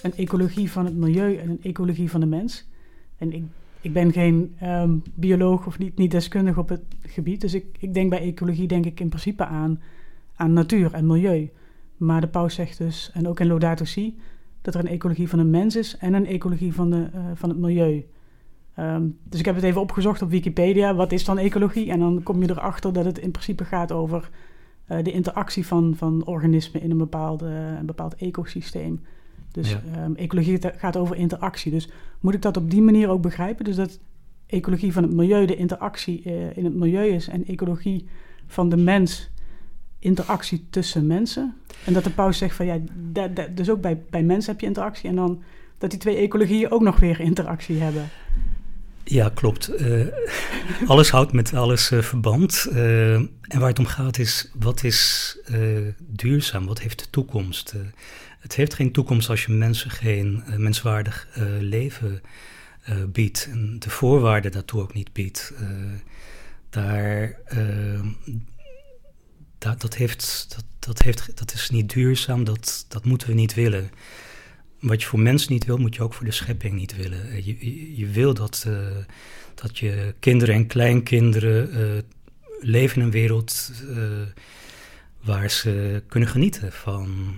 een 0.02 0.14
ecologie 0.14 0.70
van 0.70 0.84
het 0.84 0.96
milieu 0.96 1.36
en 1.36 1.50
een 1.50 1.62
ecologie 1.62 2.10
van 2.10 2.20
de 2.20 2.26
mens. 2.26 2.66
En 3.18 3.32
ik 3.32 3.42
ik 3.86 3.92
ben 3.92 4.12
geen 4.12 4.56
um, 4.62 5.02
bioloog 5.14 5.66
of 5.66 5.78
niet, 5.78 5.96
niet 5.96 6.10
deskundig 6.10 6.58
op 6.58 6.68
het 6.68 6.82
gebied. 7.02 7.40
Dus 7.40 7.54
ik, 7.54 7.64
ik 7.78 7.94
denk 7.94 8.10
bij 8.10 8.20
ecologie 8.20 8.68
denk 8.68 8.86
ik 8.86 9.00
in 9.00 9.08
principe 9.08 9.44
aan, 9.44 9.80
aan 10.36 10.52
natuur 10.52 10.92
en 10.92 11.06
milieu. 11.06 11.50
Maar 11.96 12.20
de 12.20 12.28
paus 12.28 12.54
zegt 12.54 12.78
dus, 12.78 13.10
en 13.14 13.28
ook 13.28 13.40
in 13.40 13.46
Laudato 13.46 13.84
Si, 13.84 14.18
dat 14.62 14.74
er 14.74 14.80
een 14.80 14.88
ecologie 14.88 15.28
van 15.28 15.38
de 15.38 15.44
mens 15.44 15.76
is 15.76 15.96
en 15.96 16.14
een 16.14 16.26
ecologie 16.26 16.72
van, 16.74 16.90
de, 16.90 17.08
uh, 17.14 17.20
van 17.34 17.48
het 17.48 17.58
milieu. 17.58 18.06
Um, 18.78 19.18
dus 19.22 19.40
ik 19.40 19.46
heb 19.46 19.54
het 19.54 19.64
even 19.64 19.80
opgezocht 19.80 20.22
op 20.22 20.30
Wikipedia. 20.30 20.94
Wat 20.94 21.12
is 21.12 21.24
dan 21.24 21.38
ecologie? 21.38 21.90
En 21.90 21.98
dan 21.98 22.22
kom 22.22 22.42
je 22.42 22.50
erachter 22.50 22.92
dat 22.92 23.04
het 23.04 23.18
in 23.18 23.30
principe 23.30 23.64
gaat 23.64 23.92
over 23.92 24.30
uh, 24.88 25.02
de 25.02 25.12
interactie 25.12 25.66
van, 25.66 25.94
van 25.96 26.24
organismen 26.24 26.82
in 26.82 26.90
een, 26.90 26.98
bepaalde, 26.98 27.46
een 27.78 27.86
bepaald 27.86 28.14
ecosysteem. 28.14 29.00
Dus 29.52 29.70
ja. 29.70 30.04
um, 30.04 30.16
ecologie 30.16 30.58
gaat 30.76 30.96
over 30.96 31.16
interactie. 31.16 31.70
Dus 31.70 31.88
moet 32.20 32.34
ik 32.34 32.42
dat 32.42 32.56
op 32.56 32.70
die 32.70 32.82
manier 32.82 33.08
ook 33.08 33.22
begrijpen? 33.22 33.64
Dus 33.64 33.76
dat 33.76 33.98
ecologie 34.46 34.92
van 34.92 35.02
het 35.02 35.12
milieu 35.12 35.46
de 35.46 35.56
interactie 35.56 36.22
uh, 36.24 36.56
in 36.56 36.64
het 36.64 36.74
milieu 36.74 37.06
is 37.08 37.28
en 37.28 37.46
ecologie 37.46 38.06
van 38.46 38.68
de 38.68 38.76
mens 38.76 39.30
interactie 39.98 40.66
tussen 40.70 41.06
mensen. 41.06 41.54
En 41.84 41.92
dat 41.92 42.04
de 42.04 42.10
paus 42.10 42.38
zegt 42.38 42.56
van 42.56 42.66
ja, 42.66 42.78
dat, 43.12 43.36
dat, 43.36 43.56
dus 43.56 43.70
ook 43.70 43.80
bij, 43.80 44.02
bij 44.10 44.22
mensen 44.22 44.52
heb 44.52 44.60
je 44.60 44.66
interactie 44.66 45.08
en 45.08 45.16
dan 45.16 45.42
dat 45.78 45.90
die 45.90 45.98
twee 45.98 46.16
ecologieën 46.16 46.70
ook 46.70 46.82
nog 46.82 47.00
weer 47.00 47.20
interactie 47.20 47.80
hebben. 47.80 48.08
Ja, 49.08 49.28
klopt. 49.34 49.80
Uh, 49.80 50.06
alles 50.86 51.10
houdt 51.10 51.32
met 51.32 51.54
alles 51.54 51.90
uh, 51.90 52.02
verband. 52.02 52.66
Uh, 52.72 53.14
en 53.14 53.58
waar 53.58 53.68
het 53.68 53.78
om 53.78 53.86
gaat 53.86 54.18
is, 54.18 54.50
wat 54.54 54.82
is 54.82 55.38
duurzaam? 55.98 56.66
Wat 56.66 56.80
heeft 56.80 56.98
de 56.98 57.10
toekomst? 57.10 57.74
het 58.40 58.54
heeft 58.54 58.74
geen 58.74 58.92
toekomst 58.92 59.28
als 59.28 59.44
je 59.44 59.52
mensen 59.52 59.90
geen 59.90 60.42
menswaardig 60.56 61.28
leven 61.60 62.22
biedt 63.06 63.48
en 63.50 63.76
de 63.78 63.90
voorwaarden 63.90 64.52
daartoe 64.52 64.80
ook 64.80 64.94
niet 64.94 65.12
biedt. 65.12 65.52
daar, 66.70 67.38
dat, 69.58 69.94
heeft, 69.94 70.46
dat, 70.48 70.64
dat, 70.78 71.02
heeft, 71.02 71.38
dat 71.38 71.52
is 71.52 71.70
niet 71.70 71.92
duurzaam, 71.92 72.44
dat, 72.44 72.84
dat 72.88 73.04
moeten 73.04 73.28
we 73.28 73.34
niet 73.34 73.54
willen. 73.54 73.90
Wat 74.80 75.02
je 75.02 75.08
voor 75.08 75.20
mensen 75.20 75.52
niet 75.52 75.64
wil, 75.64 75.76
moet 75.76 75.94
je 75.94 76.02
ook 76.02 76.14
voor 76.14 76.24
de 76.24 76.32
schepping 76.32 76.74
niet 76.74 76.96
willen. 76.96 77.44
Je, 77.44 77.56
je, 77.58 77.96
je 77.96 78.06
wil 78.06 78.34
dat, 78.34 78.66
dat 79.54 79.78
je 79.78 80.14
kinderen 80.18 80.54
en 80.54 80.66
kleinkinderen 80.66 82.04
leven 82.60 82.96
in 82.96 83.02
een 83.02 83.10
wereld 83.10 83.72
waar 85.22 85.50
ze 85.50 86.02
kunnen 86.08 86.28
genieten 86.28 86.72
van 86.72 87.34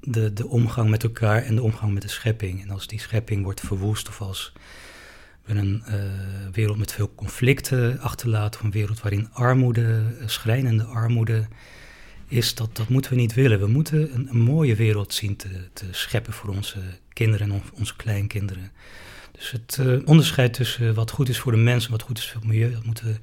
de, 0.00 0.32
de 0.32 0.46
omgang 0.46 0.90
met 0.90 1.02
elkaar 1.02 1.42
en 1.42 1.54
de 1.54 1.62
omgang 1.62 1.92
met 1.92 2.02
de 2.02 2.08
schepping. 2.08 2.62
En 2.62 2.70
als 2.70 2.86
die 2.86 3.00
schepping 3.00 3.44
wordt 3.44 3.60
verwoest 3.60 4.08
of 4.08 4.20
als 4.20 4.52
we 5.44 5.54
een 5.54 5.82
wereld 6.52 6.78
met 6.78 6.92
veel 6.92 7.14
conflicten 7.14 8.00
achterlaten, 8.00 8.60
of 8.60 8.66
een 8.66 8.72
wereld 8.72 9.00
waarin 9.00 9.28
armoede, 9.32 10.02
schrijnende 10.26 10.84
armoede 10.84 11.48
is, 12.28 12.54
dat, 12.54 12.76
dat 12.76 12.88
moeten 12.88 13.10
we 13.10 13.16
niet 13.16 13.34
willen. 13.34 13.60
We 13.60 13.66
moeten 13.66 14.14
een, 14.14 14.28
een 14.28 14.40
mooie 14.40 14.74
wereld 14.74 15.14
zien 15.14 15.36
te, 15.36 15.48
te 15.72 15.86
scheppen 15.90 16.32
voor 16.32 16.50
onze 16.50 16.78
kinderen 17.12 17.50
en 17.50 17.62
onze 17.72 17.96
kleinkinderen. 17.96 18.72
Dus 19.32 19.50
het 19.50 19.78
uh, 19.80 19.98
onderscheid 20.04 20.52
tussen 20.52 20.94
wat 20.94 21.10
goed 21.10 21.28
is 21.28 21.38
voor 21.38 21.52
de 21.52 21.58
mens 21.58 21.84
en 21.84 21.90
wat 21.90 22.02
goed 22.02 22.18
is 22.18 22.30
voor 22.30 22.40
het 22.40 22.50
milieu, 22.50 22.72
dat 22.72 22.84
moeten 22.84 23.06
we 23.06 23.18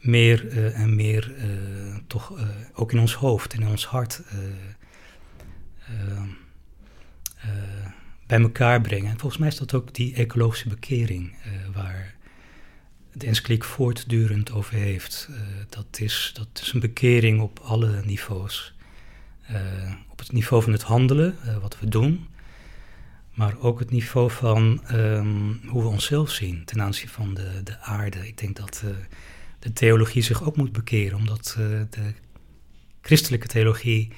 meer 0.00 0.44
uh, 0.44 0.78
en 0.80 0.96
meer 0.96 1.34
uh, 1.36 1.96
toch 2.06 2.32
ook 2.74 2.92
in 2.92 2.98
ons 2.98 3.14
hoofd 3.14 3.52
en 3.52 3.60
in 3.60 3.68
ons 3.68 3.86
hart 3.86 4.22
bij 8.26 8.40
elkaar 8.40 8.80
brengen. 8.80 9.10
En 9.10 9.18
volgens 9.18 9.40
mij 9.40 9.48
is 9.48 9.56
dat 9.56 9.74
ook 9.74 9.94
die 9.94 10.14
ecologische 10.14 10.68
bekering 10.68 11.36
waar 11.74 12.15
de 13.18 13.56
voortdurend 13.58 14.52
over 14.52 14.74
heeft. 14.74 15.28
dat, 15.68 15.86
is, 16.00 16.30
dat 16.34 16.62
is 16.62 16.72
een 16.72 16.80
bekering 16.80 17.40
op 17.40 17.58
alle 17.58 18.02
niveaus. 18.04 18.74
op 20.08 20.18
het 20.18 20.32
niveau 20.32 20.62
van 20.62 20.72
het 20.72 20.82
handelen, 20.82 21.36
wat 21.60 21.78
we 21.80 21.88
doen, 21.88 22.26
maar 23.34 23.58
ook 23.58 23.78
het 23.78 23.90
niveau 23.90 24.30
van 24.30 24.82
um, 24.92 25.60
hoe 25.66 25.82
we 25.82 25.88
onszelf 25.88 26.30
zien 26.30 26.64
ten 26.64 26.82
aanzien 26.82 27.08
van 27.08 27.34
de, 27.34 27.60
de 27.64 27.80
aarde. 27.80 28.26
Ik 28.26 28.38
denk 28.38 28.56
dat 28.56 28.82
de 29.58 29.72
theologie 29.72 30.22
zich 30.22 30.42
ook 30.42 30.56
moet 30.56 30.72
bekeren, 30.72 31.18
omdat 31.18 31.54
de 31.90 32.12
christelijke 33.00 33.46
theologie 33.46 34.12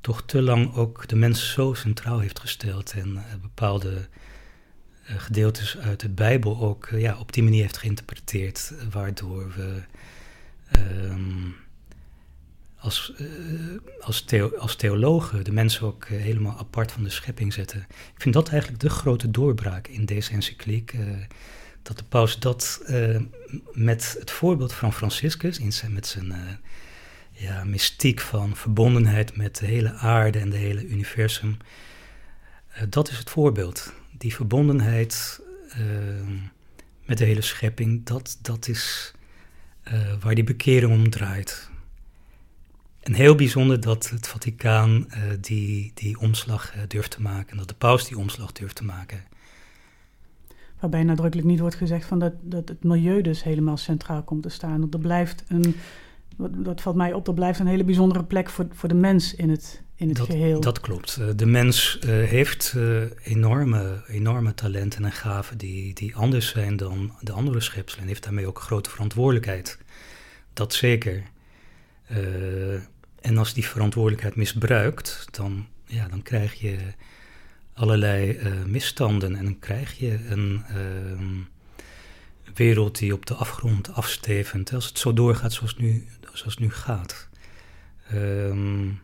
toch 0.00 0.22
te 0.26 0.42
lang 0.42 0.74
ook 0.74 1.08
de 1.08 1.16
mens 1.16 1.52
zo 1.52 1.74
centraal 1.74 2.18
heeft 2.18 2.38
gesteld 2.38 2.92
en 2.92 3.24
bepaalde 3.42 4.08
gedeeltes 5.16 5.78
uit 5.78 6.00
de 6.00 6.08
Bijbel 6.08 6.60
ook 6.60 6.88
ja, 6.92 7.18
op 7.18 7.32
die 7.32 7.42
manier 7.42 7.62
heeft 7.62 7.78
geïnterpreteerd, 7.78 8.72
waardoor 8.90 9.52
we. 9.56 9.82
Um, 11.02 11.56
als, 12.76 13.12
als, 14.00 14.22
theo 14.22 14.56
als 14.56 14.76
theologen 14.76 15.44
de 15.44 15.52
mensen 15.52 15.86
ook 15.86 16.06
helemaal 16.08 16.58
apart 16.58 16.92
van 16.92 17.02
de 17.02 17.10
schepping 17.10 17.52
zetten. 17.52 17.86
Ik 17.88 18.20
vind 18.22 18.34
dat 18.34 18.48
eigenlijk 18.48 18.80
de 18.82 18.90
grote 18.90 19.30
doorbraak 19.30 19.86
in 19.86 20.04
deze 20.04 20.32
encycliek. 20.32 20.94
Dat 21.82 21.98
de 21.98 22.04
paus 22.04 22.38
dat 22.38 22.82
met 23.72 24.16
het 24.18 24.30
voorbeeld 24.30 24.72
van 24.72 24.92
Franciscus, 24.92 25.58
in 25.58 25.72
zijn, 25.72 25.92
met 25.92 26.06
zijn 26.06 26.34
ja, 27.32 27.64
mystiek 27.64 28.20
van 28.20 28.56
verbondenheid 28.56 29.36
met 29.36 29.56
de 29.56 29.66
hele 29.66 29.92
aarde 29.92 30.38
en 30.38 30.50
de 30.50 30.56
hele 30.56 30.86
universum, 30.86 31.56
dat 32.88 33.08
is 33.08 33.18
het 33.18 33.30
voorbeeld. 33.30 33.92
Die 34.20 34.34
verbondenheid 34.34 35.40
met 37.04 37.18
de 37.18 37.24
hele 37.24 37.40
schepping, 37.40 38.04
dat, 38.04 38.38
dat 38.42 38.68
is 38.68 39.14
waar 40.20 40.34
die 40.34 40.44
bekering 40.44 40.92
om 40.92 41.10
draait. 41.10 41.70
En 43.00 43.14
heel 43.14 43.34
bijzonder 43.34 43.80
dat 43.80 44.10
het 44.10 44.28
Vaticaan 44.28 45.06
uh, 45.08 45.22
die, 45.40 45.90
die 45.94 46.18
omslag 46.18 46.76
uh, 46.76 46.82
durft 46.88 47.10
te 47.10 47.22
maken. 47.22 47.56
Dat 47.56 47.68
de 47.68 47.74
paus 47.74 48.08
die 48.08 48.18
omslag 48.18 48.52
durft 48.52 48.76
te 48.76 48.84
maken. 48.84 49.24
Waarbij 50.80 51.02
nadrukkelijk 51.02 51.48
niet 51.48 51.60
wordt 51.60 51.74
gezegd 51.74 52.06
van 52.06 52.18
dat, 52.18 52.32
dat 52.40 52.68
het 52.68 52.84
milieu 52.84 53.22
dus 53.22 53.42
helemaal 53.42 53.76
centraal 53.76 54.22
komt 54.22 54.42
te 54.42 54.48
staan. 54.48 54.90
Dat 54.90 55.00
blijft 55.00 55.44
een, 55.48 55.76
dat 56.36 56.80
valt 56.80 56.96
mij 56.96 57.12
op, 57.12 57.28
er 57.28 57.34
blijft 57.34 57.58
een 57.58 57.66
hele 57.66 57.84
bijzondere 57.84 58.24
plek 58.24 58.50
voor, 58.50 58.66
voor 58.70 58.88
de 58.88 58.94
mens 58.94 59.34
in 59.34 59.50
het, 59.50 59.82
in 60.00 60.08
het 60.08 60.16
dat, 60.16 60.26
geheel. 60.26 60.60
Dat 60.60 60.80
klopt. 60.80 61.18
Uh, 61.20 61.28
de 61.36 61.46
mens 61.46 61.98
heeft 62.06 62.76
enorme, 63.22 64.02
enorme 64.08 64.54
talenten 64.54 65.04
en 65.04 65.12
gaven 65.12 65.58
die, 65.58 65.94
die 65.94 66.16
anders 66.16 66.48
zijn 66.48 66.76
dan 66.76 67.14
de 67.20 67.32
andere 67.32 67.60
schepselen. 67.60 68.02
En 68.02 68.08
heeft 68.08 68.22
daarmee 68.22 68.46
ook 68.46 68.60
grote 68.60 68.90
verantwoordelijkheid. 68.90 69.78
Dat 70.52 70.74
zeker. 70.74 71.22
Uh, 72.10 72.74
en 73.20 73.38
als 73.38 73.54
die 73.54 73.66
verantwoordelijkheid 73.66 74.36
misbruikt, 74.36 75.26
dan, 75.30 75.66
ja, 75.84 76.08
dan 76.08 76.22
krijg 76.22 76.54
je 76.54 76.78
allerlei 77.74 78.38
uh, 78.38 78.64
misstanden 78.64 79.36
en 79.36 79.44
dan 79.44 79.58
krijg 79.58 79.98
je 79.98 80.18
een 80.28 80.64
uh, 80.70 81.44
wereld 82.54 82.98
die 82.98 83.14
op 83.14 83.26
de 83.26 83.34
afgrond 83.34 83.94
afstevend, 83.94 84.72
als 84.72 84.86
het 84.86 84.98
zo 84.98 85.12
doorgaat 85.12 85.52
zoals 85.52 85.70
het 85.70 85.80
nu, 85.80 86.06
zoals 86.32 86.54
het 86.54 86.58
nu 86.58 86.70
gaat. 86.70 87.28
Um, 88.12 89.00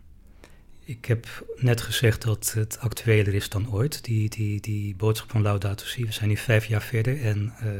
ik 0.86 1.04
heb 1.04 1.46
net 1.56 1.80
gezegd 1.80 2.22
dat 2.22 2.52
het 2.54 2.78
actueler 2.80 3.34
is 3.34 3.48
dan 3.48 3.72
ooit, 3.72 4.04
die, 4.04 4.28
die, 4.28 4.60
die 4.60 4.94
boodschap 4.94 5.30
van 5.30 5.42
Laudato 5.42 5.84
Si. 5.84 6.04
We 6.04 6.12
zijn 6.12 6.28
nu 6.28 6.36
vijf 6.36 6.66
jaar 6.66 6.82
verder 6.82 7.22
en 7.22 7.52
uh, 7.62 7.70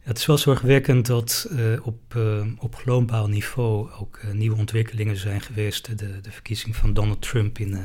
het 0.00 0.18
is 0.18 0.26
wel 0.26 0.38
zorgwekkend 0.38 1.06
dat 1.06 1.48
uh, 1.50 1.86
op, 1.86 2.14
uh, 2.16 2.46
op 2.58 2.74
globaal 2.74 3.28
niveau 3.28 3.90
ook 3.90 4.20
nieuwe 4.32 4.56
ontwikkelingen 4.56 5.16
zijn 5.16 5.40
geweest. 5.40 5.98
De, 5.98 6.20
de 6.20 6.30
verkiezing 6.30 6.76
van 6.76 6.92
Donald 6.92 7.22
Trump 7.22 7.58
in 7.58 7.78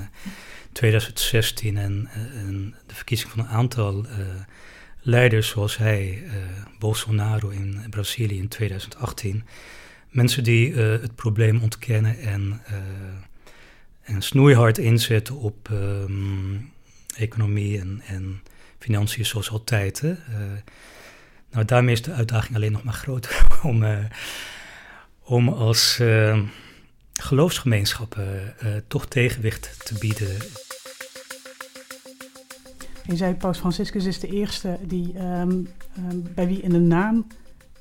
2016 0.72 1.78
en, 1.78 2.10
en, 2.13 2.76
de 2.86 2.96
verkiezing 2.96 3.32
van 3.32 3.39
een 3.39 3.50
aantal 3.50 4.06
leiders 5.02 5.48
zoals 5.48 5.78
hij, 5.78 6.24
Bolsonaro 6.80 7.50
in 7.50 7.86
Brazilië 7.89 8.38
in 8.38 8.48
2018. 8.48 9.43
Mensen 10.10 10.43
die 10.43 10.74
het 10.76 11.15
probleem 11.15 11.62
ontkennen 11.62 12.20
en, 12.20 12.62
en 14.08 14.22
snoeihard 14.22 14.78
inzetten 14.78 15.36
op 15.36 15.70
um, 15.72 16.72
economie 17.15 17.80
en, 17.80 18.02
en 18.08 18.41
financiën 18.80 19.26
zoals 19.26 19.52
altijd. 19.52 20.02
Hè. 20.02 20.15
Nou, 21.52 21.65
daarmee 21.65 21.93
is 21.93 22.02
de 22.02 22.12
uitdaging 22.12 22.56
alleen 22.56 22.72
nog 22.72 22.84
maar 22.84 22.93
groter 22.93 23.48
om, 23.63 23.84
uh, 23.84 23.98
om 25.24 25.50
als 25.50 26.00
uh, 26.02 26.39
geloofsgemeenschappen 27.13 28.56
uh, 28.63 28.76
toch 28.88 29.08
tegenwicht 29.08 29.86
te 29.86 29.93
bieden. 30.00 30.38
Je 33.04 33.15
zei, 33.15 33.34
Paus 33.34 33.60
Franciscus 33.60 34.06
is 34.06 34.20
de 34.20 34.28
eerste 34.28 34.80
die, 34.82 35.20
um, 35.20 35.67
bij 36.36 36.48
wie 36.48 36.62
in 36.62 36.70
de 36.70 36.80
naam 36.80 37.28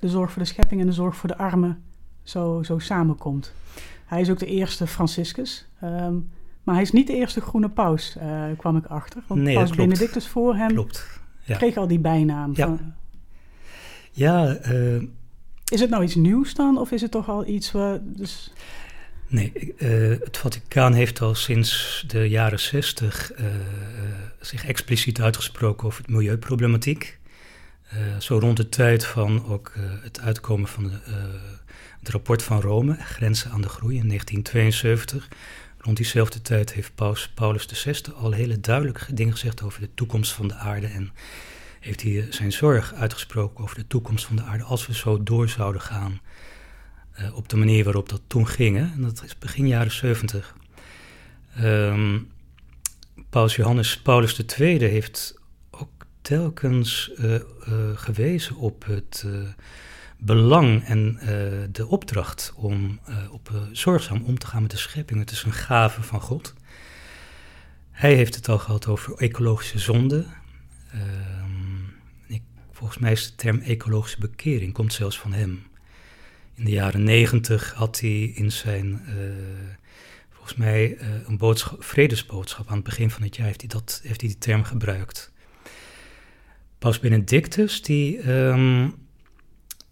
de 0.00 0.08
zorg 0.08 0.32
voor 0.32 0.42
de 0.42 0.48
schepping 0.48 0.80
en 0.80 0.86
de 0.86 0.92
zorg 0.92 1.16
voor 1.16 1.28
de 1.28 1.36
armen 1.36 1.82
zo, 2.22 2.62
zo 2.62 2.78
samenkomt. 2.78 3.52
Hij 4.06 4.20
is 4.20 4.30
ook 4.30 4.38
de 4.38 4.46
eerste 4.46 4.86
Franciscus. 4.86 5.66
Um, 5.84 6.30
maar 6.62 6.74
hij 6.74 6.84
is 6.84 6.92
niet 6.92 7.06
de 7.06 7.16
eerste 7.16 7.40
groene 7.40 7.68
paus, 7.68 8.16
kwam 8.56 8.76
ik 8.76 8.86
achter. 8.86 9.22
Want 9.26 9.40
nee, 9.40 9.54
paus 9.54 9.70
Benedictus 9.70 10.28
voor 10.28 10.54
hem 10.54 10.68
klopt. 10.68 11.20
Ja. 11.42 11.56
kreeg 11.56 11.76
al 11.76 11.86
die 11.86 11.98
bijnaam. 11.98 12.52
Ja. 12.54 12.66
Van, 12.66 12.94
ja, 14.16 14.58
uh, 14.66 15.02
is 15.64 15.80
het 15.80 15.90
nou 15.90 16.02
iets 16.02 16.14
nieuws 16.14 16.54
dan, 16.54 16.78
of 16.78 16.90
is 16.90 17.00
het 17.00 17.10
toch 17.10 17.28
al 17.28 17.46
iets 17.46 17.72
waar. 17.72 17.98
Dus... 18.02 18.52
Nee, 19.28 19.74
uh, 19.78 20.18
het 20.20 20.36
Vaticaan 20.36 20.92
heeft 20.92 21.20
al 21.20 21.34
sinds 21.34 22.04
de 22.06 22.28
jaren 22.28 22.60
zestig 22.60 23.32
uh, 23.40 23.46
zich 24.40 24.66
expliciet 24.66 25.20
uitgesproken 25.20 25.86
over 25.86 26.00
het 26.02 26.10
milieuproblematiek. 26.10 27.18
zo 28.18 28.38
rond 28.38 28.56
de 28.56 28.68
tijd 28.68 29.04
van 29.04 29.46
ook 29.46 29.72
het 30.02 30.20
uitkomen 30.20 30.68
van 30.68 30.84
de, 30.84 30.98
het 32.06 32.14
rapport 32.14 32.42
van 32.42 32.60
Rome, 32.60 32.94
Grenzen 32.94 33.50
aan 33.50 33.60
de 33.60 33.68
Groei 33.68 33.96
in 33.96 34.08
1972. 34.08 35.28
Rond 35.78 35.96
diezelfde 35.96 36.42
tijd 36.42 36.72
heeft 36.72 36.94
Paus 36.94 37.28
Paulus 37.34 37.64
VI 37.64 38.12
al 38.14 38.32
hele 38.32 38.60
duidelijke 38.60 39.14
dingen 39.14 39.32
gezegd 39.32 39.62
over 39.62 39.80
de 39.80 39.88
toekomst 39.94 40.32
van 40.32 40.48
de 40.48 40.54
aarde 40.54 40.86
en 40.86 41.12
heeft 41.80 42.02
hij 42.02 42.26
zijn 42.30 42.52
zorg 42.52 42.94
uitgesproken 42.94 43.64
over 43.64 43.76
de 43.76 43.86
toekomst 43.86 44.24
van 44.24 44.36
de 44.36 44.42
aarde 44.42 44.64
als 44.64 44.86
we 44.86 44.94
zo 44.94 45.22
door 45.22 45.48
zouden 45.48 45.80
gaan 45.80 46.20
uh, 47.20 47.36
op 47.36 47.48
de 47.48 47.56
manier 47.56 47.84
waarop 47.84 48.08
dat 48.08 48.20
toen 48.26 48.48
ging. 48.48 48.78
En 48.78 49.02
dat 49.02 49.22
is 49.24 49.38
begin 49.38 49.66
jaren 49.66 49.92
70. 49.92 50.56
Um, 51.60 52.30
Paus 53.30 53.56
Johannes 53.56 54.00
Paulus 54.00 54.44
II 54.58 54.84
heeft 54.84 55.38
ook 55.70 56.06
telkens 56.22 57.10
uh, 57.18 57.40
gewezen 57.94 58.56
op 58.56 58.84
het 58.84 59.24
belang 60.18 60.84
en 60.84 61.18
de 61.72 61.86
opdracht 61.86 62.52
om 62.56 63.00
op, 63.30 63.50
zorgzaam 63.72 64.22
om 64.22 64.38
te 64.38 64.46
gaan 64.46 64.62
met 64.62 64.70
de 64.70 64.76
schepping. 64.76 65.20
Het 65.20 65.30
is 65.30 65.42
een 65.42 65.52
gave 65.52 66.02
van 66.02 66.20
God. 66.20 66.54
Hij 67.90 68.14
heeft 68.14 68.34
het 68.34 68.48
al 68.48 68.58
gehad 68.58 68.86
over 68.86 69.14
ecologische 69.14 69.78
zonde. 69.78 70.26
Volgens 72.72 72.98
mij 72.98 73.12
is 73.12 73.26
de 73.26 73.34
term 73.34 73.60
ecologische 73.60 74.20
bekering, 74.20 74.72
komt 74.72 74.92
zelfs 74.92 75.18
van 75.18 75.32
hem. 75.32 75.66
In 76.54 76.64
de 76.64 76.70
jaren 76.70 77.02
negentig 77.02 77.72
had 77.72 78.00
hij 78.00 78.22
in 78.22 78.52
zijn, 78.52 79.02
volgens 80.30 80.54
mij, 80.54 80.98
een 81.26 81.38
boodschap, 81.38 81.84
vredesboodschap. 81.84 82.68
Aan 82.68 82.74
het 82.74 82.84
begin 82.84 83.10
van 83.10 83.22
het 83.22 83.36
jaar 83.36 83.46
heeft 83.46 83.60
hij, 83.60 83.68
dat, 83.68 84.00
heeft 84.02 84.20
hij 84.20 84.30
die 84.30 84.38
term 84.38 84.64
gebruikt. 84.64 85.32
Paus 86.78 87.00
Benedictus, 87.00 87.82
die 87.82 88.30
um, 88.30 88.94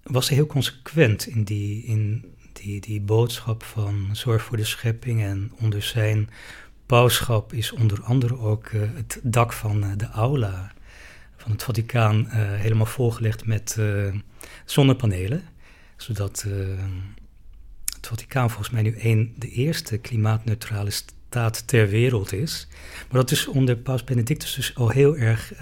was 0.05 0.29
hij 0.29 0.37
heel 0.37 0.47
consequent 0.47 1.27
in 1.27 1.45
die, 1.45 1.85
in 1.85 2.25
die, 2.53 2.81
die 2.81 3.01
boodschap 3.01 3.63
van 3.63 4.09
zorg 4.13 4.43
voor 4.43 4.57
de 4.57 4.65
schepping. 4.65 5.23
En 5.23 5.53
onder 5.61 5.83
zijn 5.83 6.31
pauschap 6.87 7.53
is 7.53 7.73
onder 7.73 8.03
andere 8.03 8.39
ook 8.39 8.69
uh, 8.69 8.83
het 8.95 9.21
dak 9.23 9.53
van 9.53 9.85
uh, 9.85 9.91
de 9.97 10.09
aula 10.09 10.73
van 11.37 11.53
het 11.53 11.63
Vaticaan 11.63 12.17
uh, 12.17 12.31
helemaal 12.35 12.87
volgelegd 12.87 13.47
met 13.47 13.79
zonnepanelen. 14.65 15.43
Zodat 15.97 16.47
het 17.95 18.07
Vaticaan 18.07 18.51
volgens 18.51 18.71
mij 18.71 18.83
nu 18.83 18.95
een, 18.99 19.35
de 19.39 19.51
eerste 19.51 19.99
klimaatneutrale 19.99 20.91
staat 20.91 21.67
ter 21.67 21.89
wereld 21.89 22.33
is. 22.33 22.69
Maar 23.11 23.21
dat 23.21 23.31
is 23.31 23.47
onder 23.47 23.77
Paus 23.77 24.05
Benedictus 24.05 24.55
dus 24.55 24.75
al 24.75 24.89
heel 24.89 25.17
erg 25.17 25.53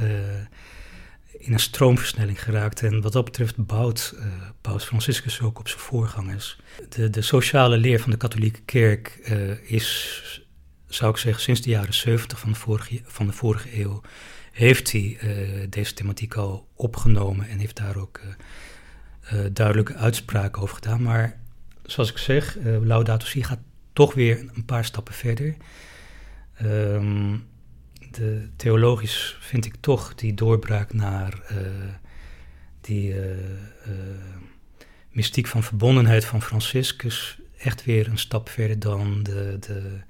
in 1.42 1.52
een 1.52 1.60
stroomversnelling 1.60 2.42
geraakt. 2.42 2.82
En 2.82 3.00
wat 3.00 3.12
dat 3.12 3.24
betreft 3.24 3.56
bouwt 3.56 4.14
Paus 4.60 4.84
Franciscus 4.84 5.40
ook 5.40 5.58
op 5.58 5.68
zijn 5.68 5.80
voorgangers. 5.80 6.58
De, 6.88 7.10
de 7.10 7.22
sociale 7.22 7.76
leer 7.76 8.00
van 8.00 8.10
de 8.10 8.16
katholieke 8.16 8.60
kerk 8.60 9.18
uh, 9.30 9.70
is, 9.70 10.44
zou 10.86 11.10
ik 11.10 11.16
zeggen, 11.16 11.42
sinds 11.42 11.60
de 11.60 11.70
jaren 11.70 11.94
70 11.94 12.38
van 12.38 12.52
de 12.52 12.58
vorige, 12.58 13.00
van 13.04 13.26
de 13.26 13.32
vorige 13.32 13.80
eeuw 13.80 14.00
heeft 14.52 14.92
hij 14.92 15.18
uh, 15.22 15.66
deze 15.68 15.94
thematiek 15.94 16.34
al 16.34 16.68
opgenomen 16.74 17.48
en 17.48 17.58
heeft 17.58 17.76
daar 17.76 17.96
ook 17.96 18.20
duidelijke 19.52 19.94
uitspraken 19.94 20.62
over 20.62 20.74
gedaan. 20.74 21.02
Maar 21.02 21.40
zoals 21.82 22.10
ik 22.10 22.18
zeg, 22.18 22.56
Laudato 22.82 23.26
Si 23.26 23.44
gaat 23.44 23.60
toch 23.92 24.14
weer 24.14 24.50
een 24.54 24.64
paar 24.64 24.84
stappen 24.84 25.14
verder. 25.14 25.56
Um, 26.62 27.46
de, 28.14 28.48
theologisch 28.56 29.36
vind 29.40 29.64
ik 29.64 29.74
toch 29.80 30.14
die 30.14 30.34
doorbraak 30.34 30.92
naar 30.92 31.40
uh, 31.52 31.58
die 32.80 33.14
uh, 33.14 33.36
mystiek 35.10 35.46
van 35.46 35.62
verbondenheid 35.62 36.24
van 36.24 36.42
Franciscus 36.42 37.38
echt 37.58 37.84
weer 37.84 38.08
een 38.08 38.18
stap 38.18 38.48
verder 38.48 38.78
dan 38.78 39.22
de, 39.22 39.56
de, 39.60 40.00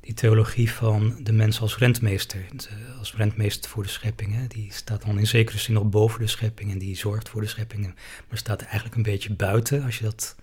die 0.00 0.14
theologie 0.14 0.70
van 0.70 1.18
de 1.22 1.32
mens 1.32 1.60
als 1.60 1.78
rentmeester. 1.78 2.46
als 2.98 3.14
rentmeester 3.14 3.70
voor 3.70 3.82
de 3.82 3.88
schepping. 3.88 4.34
Hè. 4.34 4.46
Die 4.46 4.72
staat 4.72 5.04
dan 5.04 5.18
in 5.18 5.26
zekere 5.26 5.58
zin 5.58 5.74
nog 5.74 5.84
boven 5.88 6.20
de 6.20 6.26
schepping 6.26 6.70
en 6.70 6.78
die 6.78 6.96
zorgt 6.96 7.28
voor 7.28 7.40
de 7.40 7.46
schepping. 7.46 7.84
Maar 8.28 8.38
staat 8.38 8.62
eigenlijk 8.62 8.94
een 8.94 9.02
beetje 9.02 9.34
buiten 9.34 9.82
als 9.82 9.98
je 9.98 10.04
dat, 10.04 10.36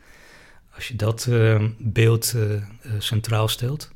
als 0.75 0.87
je 0.87 0.95
dat 0.95 1.29
beeld 1.77 2.35
centraal 2.99 3.47
stelt. 3.47 3.95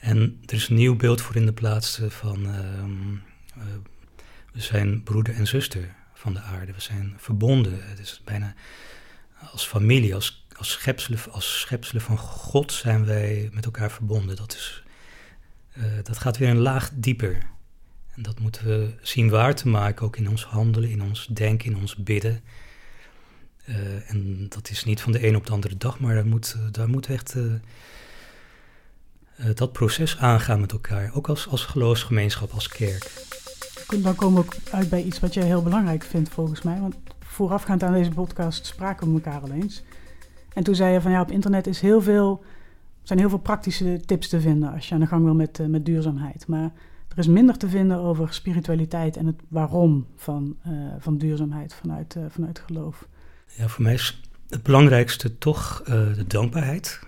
En 0.00 0.40
er 0.46 0.54
is 0.54 0.68
een 0.68 0.74
nieuw 0.74 0.96
beeld 0.96 1.20
voor 1.20 1.36
in 1.36 1.46
de 1.46 1.52
plaats 1.52 2.00
van 2.08 2.46
ehm, 2.46 3.14
eh, 3.54 3.74
we 4.52 4.60
zijn 4.60 5.02
broeder 5.02 5.34
en 5.34 5.46
zuster 5.46 5.94
van 6.14 6.32
de 6.32 6.40
aarde. 6.40 6.72
We 6.72 6.80
zijn 6.80 7.14
verbonden. 7.16 7.88
Het 7.88 7.98
is 7.98 8.22
bijna 8.24 8.54
als 9.50 9.66
familie, 9.66 10.14
als, 10.14 10.46
als, 10.56 10.70
schepselen, 10.70 11.18
als 11.30 11.60
schepselen 11.60 12.02
van 12.02 12.18
God 12.18 12.72
zijn 12.72 13.04
wij 13.04 13.48
met 13.52 13.64
elkaar 13.64 13.90
verbonden. 13.90 14.36
Dat, 14.36 14.54
is, 14.54 14.82
uh, 15.76 15.84
dat 16.02 16.18
gaat 16.18 16.38
weer 16.38 16.48
een 16.48 16.58
laag 16.58 16.90
dieper. 16.94 17.38
En 18.14 18.22
dat 18.22 18.40
moeten 18.40 18.64
we 18.66 18.94
zien 19.02 19.28
waar 19.28 19.54
te 19.54 19.68
maken, 19.68 20.06
ook 20.06 20.16
in 20.16 20.28
ons 20.28 20.44
handelen, 20.44 20.90
in 20.90 21.02
ons 21.02 21.26
denken, 21.26 21.70
in 21.70 21.76
ons 21.76 21.96
bidden. 21.96 22.40
En 24.06 24.46
dat 24.48 24.70
is 24.70 24.84
niet 24.84 25.00
van 25.00 25.12
de 25.12 25.26
een 25.26 25.36
op 25.36 25.46
de 25.46 25.52
andere 25.52 25.76
dag, 25.76 26.00
maar 26.00 26.14
daar 26.14 26.26
moet, 26.26 26.56
daar 26.70 26.88
moet 26.88 27.06
echt 27.06 27.36
dat 29.54 29.72
proces 29.72 30.18
aangaan 30.18 30.60
met 30.60 30.72
elkaar, 30.72 31.10
ook 31.14 31.28
als, 31.28 31.48
als 31.48 31.64
geloofsgemeenschap, 31.64 32.50
als 32.50 32.68
kerk. 32.68 33.24
Dan 34.02 34.14
komen 34.14 34.42
we 34.42 34.46
ook 34.46 34.54
uit 34.70 34.88
bij 34.88 35.02
iets 35.02 35.20
wat 35.20 35.34
jij 35.34 35.44
heel 35.44 35.62
belangrijk 35.62 36.02
vindt 36.02 36.28
volgens 36.28 36.62
mij. 36.62 36.80
Want 36.80 36.96
voorafgaand 37.20 37.82
aan 37.82 37.92
deze 37.92 38.10
podcast 38.10 38.66
spraken 38.66 39.06
we 39.06 39.14
elkaar 39.14 39.40
al 39.40 39.50
eens. 39.50 39.82
En 40.52 40.64
toen 40.64 40.74
zei 40.74 40.92
je 40.92 41.00
van 41.00 41.10
ja, 41.10 41.20
op 41.20 41.30
internet 41.30 41.66
is 41.66 41.80
heel 41.80 42.02
veel, 42.02 42.44
zijn 43.02 43.18
heel 43.18 43.28
veel 43.28 43.38
praktische 43.38 44.00
tips 44.06 44.28
te 44.28 44.40
vinden 44.40 44.72
als 44.72 44.88
je 44.88 44.94
aan 44.94 45.00
de 45.00 45.06
gang 45.06 45.24
wil 45.24 45.34
met, 45.34 45.58
uh, 45.58 45.66
met 45.66 45.84
duurzaamheid. 45.84 46.46
Maar 46.46 46.72
er 47.08 47.18
is 47.18 47.26
minder 47.26 47.56
te 47.58 47.68
vinden 47.68 47.98
over 47.98 48.34
spiritualiteit 48.34 49.16
en 49.16 49.26
het 49.26 49.40
waarom 49.48 50.06
van, 50.16 50.56
uh, 50.66 50.72
van 50.98 51.18
duurzaamheid 51.18 51.74
vanuit, 51.74 52.14
uh, 52.14 52.24
vanuit 52.28 52.62
geloof. 52.66 53.08
Ja, 53.56 53.68
voor 53.68 53.82
mij 53.82 53.94
is 53.94 54.22
het 54.48 54.62
belangrijkste 54.62 55.38
toch 55.38 55.82
de 55.84 56.24
dankbaarheid. 56.26 57.00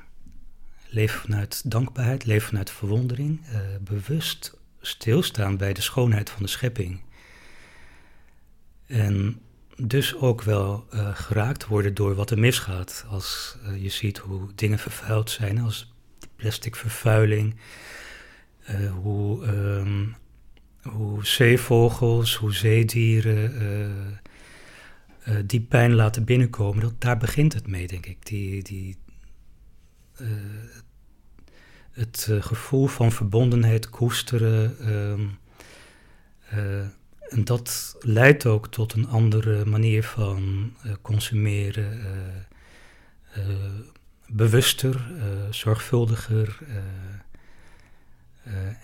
Leven 0.90 1.20
vanuit 1.20 1.70
dankbaarheid, 1.70 2.24
leven 2.24 2.48
vanuit 2.48 2.70
verwondering, 2.70 3.40
uh, 3.52 3.58
bewust 3.80 4.58
stilstaan 4.80 5.56
bij 5.56 5.72
de 5.72 5.80
schoonheid 5.80 6.30
van 6.30 6.42
de 6.42 6.48
schepping. 6.48 7.00
En 8.86 9.40
dus 9.76 10.16
ook 10.16 10.42
wel 10.42 10.86
uh, 10.94 11.08
geraakt 11.14 11.66
worden 11.66 11.94
door 11.94 12.14
wat 12.14 12.30
er 12.30 12.38
misgaat. 12.38 13.04
Als 13.08 13.56
uh, 13.66 13.82
je 13.82 13.88
ziet 13.88 14.18
hoe 14.18 14.48
dingen 14.54 14.78
vervuild 14.78 15.30
zijn, 15.30 15.58
als 15.58 15.92
plastic 16.36 16.76
vervuiling, 16.76 17.56
hoe, 19.02 19.46
um, 19.46 20.16
hoe 20.82 21.26
zeevogels, 21.26 22.34
hoe 22.34 22.54
zeedieren 22.54 24.20
die 25.46 25.60
pijn 25.60 25.94
laten 25.94 26.24
binnenkomen. 26.24 26.82
Dat, 26.82 27.00
daar 27.00 27.16
begint 27.18 27.54
het 27.54 27.66
mee, 27.66 27.86
denk 27.86 28.06
ik. 28.06 28.26
Die, 28.26 28.62
die, 28.62 28.96
uh, 30.20 30.28
het 31.90 32.26
uh, 32.30 32.42
gevoel 32.42 32.86
van 32.86 33.12
verbondenheid 33.12 33.88
koesteren. 33.88 34.76
Uh, 36.52 36.80
en 37.28 37.44
dat 37.44 37.96
leidt 38.00 38.46
ook 38.46 38.68
tot 38.68 38.92
een 38.92 39.08
andere 39.08 39.64
manier 39.64 40.04
van 40.04 40.72
consumeren. 41.02 42.00
bewuster, 44.26 45.10
zorgvuldiger. 45.50 46.58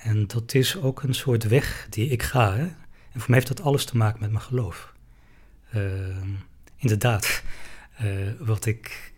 en 0.02 0.26
dat 0.26 0.54
is 0.54 0.76
ook 0.76 1.02
een 1.02 1.14
soort 1.14 1.48
weg 1.48 1.86
die 1.90 2.08
ik 2.08 2.22
ga. 2.22 2.54
Hè? 2.54 2.62
En 2.62 3.20
voor 3.20 3.30
mij 3.30 3.38
heeft 3.38 3.56
dat 3.56 3.62
alles 3.62 3.84
te 3.84 3.96
maken 3.96 4.20
met 4.20 4.30
mijn 4.30 4.44
geloof. 4.44 4.94
Ehm, 5.70 6.30
inderdaad, 6.76 7.42
wat 8.38 8.66
ik 8.66 9.13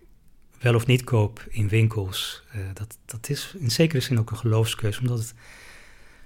wel 0.67 0.75
of 0.75 0.87
niet 0.87 1.05
koop 1.05 1.47
in 1.49 1.69
winkels, 1.69 2.43
uh, 2.55 2.61
dat, 2.75 2.99
dat 3.05 3.29
is 3.29 3.55
in 3.59 3.71
zekere 3.71 4.01
zin 4.01 4.19
ook 4.19 4.31
een 4.31 4.37
geloofskeuze, 4.37 5.01
omdat 5.01 5.19
het, 5.19 5.35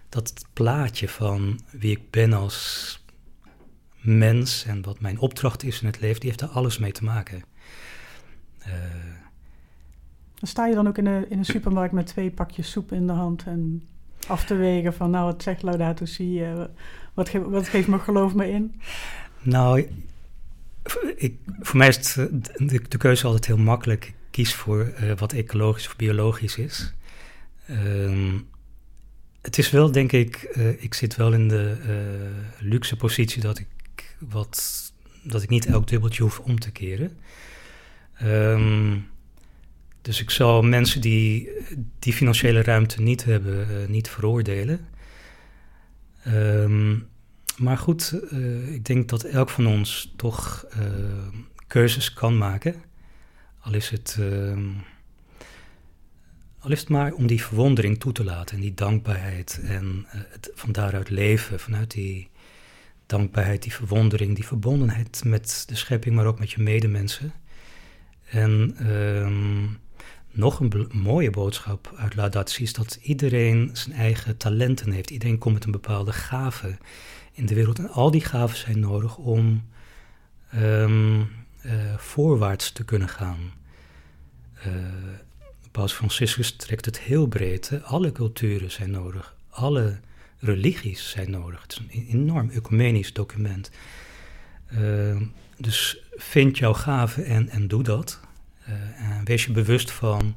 dat 0.09 0.29
het 0.29 0.44
plaatje 0.53 1.09
van 1.09 1.61
wie 1.70 1.90
ik 1.90 2.11
ben 2.11 2.33
als 2.33 3.05
mens 4.00 4.64
en 4.64 4.83
wat 4.83 5.00
mijn 5.00 5.18
opdracht 5.18 5.62
is 5.62 5.81
in 5.81 5.87
het 5.87 6.00
leven, 6.00 6.20
die 6.20 6.29
heeft 6.29 6.40
daar 6.40 6.48
alles 6.48 6.79
mee 6.79 6.92
te 6.92 7.05
maken. 7.05 7.42
Uh, 8.66 8.74
dan 10.35 10.48
sta 10.48 10.66
je 10.66 10.74
dan 10.74 10.88
ook 10.88 10.98
in 10.98 11.05
de, 11.05 11.26
in 11.29 11.38
een 11.38 11.44
supermarkt 11.44 11.92
met 11.92 12.07
twee 12.07 12.31
pakjes 12.31 12.70
soep 12.70 12.92
in 12.92 13.07
de 13.07 13.12
hand 13.12 13.44
en 13.44 13.88
af 14.26 14.44
te 14.44 14.55
wegen 14.55 14.94
van 14.94 15.11
nou, 15.11 15.24
wat 15.24 15.42
zegt 15.42 15.62
Laudato 15.62 16.05
Si, 16.05 16.42
uh, 16.42 16.64
wat, 17.14 17.29
ge 17.29 17.48
wat 17.48 17.68
geeft 17.68 17.88
mijn 17.88 18.00
geloof 18.00 18.35
me 18.35 18.50
in? 18.50 18.81
Nou, 19.42 19.88
ik, 21.16 21.38
voor 21.59 21.76
mij 21.76 21.88
is 21.88 22.14
het, 22.14 22.14
de, 22.57 22.83
de, 22.88 22.98
keuze 22.98 23.26
altijd 23.26 23.46
heel 23.46 23.57
makkelijk 23.57 24.14
kies 24.31 24.55
voor 24.55 24.93
uh, 25.01 25.12
wat 25.16 25.33
ecologisch 25.33 25.87
of 25.87 25.97
biologisch 25.97 26.57
is. 26.57 26.95
Um, 27.71 28.49
het 29.40 29.59
is 29.59 29.71
wel, 29.71 29.93
denk 29.93 30.12
ik, 30.12 30.53
uh, 30.57 30.83
ik 30.83 30.95
zit 30.95 31.16
wel 31.16 31.33
in 31.33 31.49
de 31.49 31.77
uh, 31.87 32.71
luxe 32.71 32.97
positie 32.97 33.43
dat 33.43 33.59
ik, 33.59 34.16
wat, 34.19 34.93
dat 35.23 35.43
ik 35.43 35.49
niet 35.49 35.66
elk 35.66 35.88
dubbeltje 35.88 36.23
hoef 36.23 36.38
om 36.38 36.59
te 36.59 36.71
keren. 36.71 37.19
Um, 38.23 39.09
dus 40.03 40.21
ik 40.21 40.31
zal 40.31 40.62
mensen 40.62 41.01
die 41.01 41.51
die 41.99 42.12
financiële 42.12 42.62
ruimte 42.62 43.03
niet 43.03 43.25
hebben, 43.25 43.90
niet 43.90 44.09
veroordelen. 44.09 44.88
Um, 46.27 47.09
maar 47.57 47.79
goed, 47.79 48.14
ik 48.66 48.85
denk 48.85 49.09
dat 49.09 49.25
elk 49.25 49.51
van 49.51 49.66
ons 49.66 50.12
toch 50.16 50.66
keuzes 51.66 52.12
kan 52.12 52.38
maken. 52.38 52.75
Al 53.61 53.75
is 53.75 53.88
het, 53.90 54.16
uh, 54.20 54.59
al 56.59 56.70
is 56.70 56.81
het 56.81 56.88
maar 56.88 57.12
om 57.12 57.27
die 57.27 57.42
verwondering 57.42 58.01
toe 58.01 58.12
te 58.12 58.25
laten 58.25 58.57
en 58.57 58.62
die 58.62 58.75
dankbaarheid 58.75 59.61
en 59.62 60.07
uh, 60.07 60.20
het 60.29 60.51
van 60.55 60.73
daaruit 60.73 61.11
leven, 61.11 61.61
vanuit 61.61 61.90
die 61.90 62.29
dankbaarheid, 63.07 63.62
die 63.62 63.75
verwondering, 63.75 64.35
die 64.35 64.46
verbondenheid 64.46 65.25
met 65.25 65.64
de 65.66 65.77
schepping, 65.77 66.14
maar 66.14 66.27
ook 66.27 66.38
met 66.38 66.51
je 66.51 66.62
medemensen. 66.62 67.33
En 68.31 68.77
uh, 68.81 69.29
nog 70.31 70.61
een 70.61 70.88
mooie 70.92 71.31
boodschap 71.31 71.94
uit 71.96 72.14
Laudatie 72.14 72.62
is 72.62 72.73
dat 72.73 72.99
iedereen 73.03 73.70
zijn 73.73 73.96
eigen 73.96 74.37
talenten 74.37 74.92
heeft. 74.92 75.11
Iedereen 75.11 75.38
komt 75.38 75.55
met 75.55 75.64
een 75.64 75.70
bepaalde 75.70 76.12
gave 76.12 76.77
in 77.33 77.46
de 77.46 77.55
wereld. 77.55 77.79
En 77.79 77.90
al 77.90 78.11
die 78.11 78.25
gaven 78.25 78.57
zijn 78.57 78.81
nodig 78.81 79.16
om 79.16 79.64
um, 80.55 81.29
uh, 81.66 81.73
voorwaarts 81.96 82.73
te 82.73 82.85
kunnen 82.85 83.09
gaan. 83.09 83.53
Uh, 84.66 84.73
Paus 85.70 85.92
Franciscus 85.92 86.57
trekt 86.57 86.85
het 86.85 87.01
heel 87.01 87.27
breed. 87.27 87.81
Alle 87.83 88.12
culturen 88.12 88.70
zijn 88.70 88.90
nodig. 88.90 89.35
Alle 89.51 89.99
religies 90.38 91.11
zijn 91.11 91.31
nodig. 91.31 91.62
Het 91.62 91.73
is 91.73 91.79
een 91.79 92.07
enorm 92.09 92.51
ecumenisch 92.51 93.12
document. 93.12 93.70
Uh, 94.73 95.20
dus 95.57 96.03
vind 96.16 96.59
jouw 96.59 96.73
gave 96.73 97.23
en, 97.23 97.49
en 97.49 97.68
doe 97.68 97.83
dat. 97.83 98.20
En 98.96 99.25
wees 99.25 99.44
je 99.44 99.53
bewust 99.53 99.90
van 99.90 100.37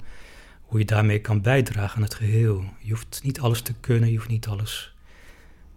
hoe 0.62 0.80
je 0.80 0.86
daarmee 0.86 1.20
kan 1.20 1.42
bijdragen 1.42 1.96
aan 1.96 2.04
het 2.04 2.14
geheel. 2.14 2.64
Je 2.80 2.92
hoeft 2.92 3.22
niet 3.24 3.40
alles 3.40 3.62
te 3.62 3.74
kunnen, 3.80 4.10
je 4.12 4.18
hoeft 4.18 4.30
niet 4.30 4.48
alles 4.48 4.96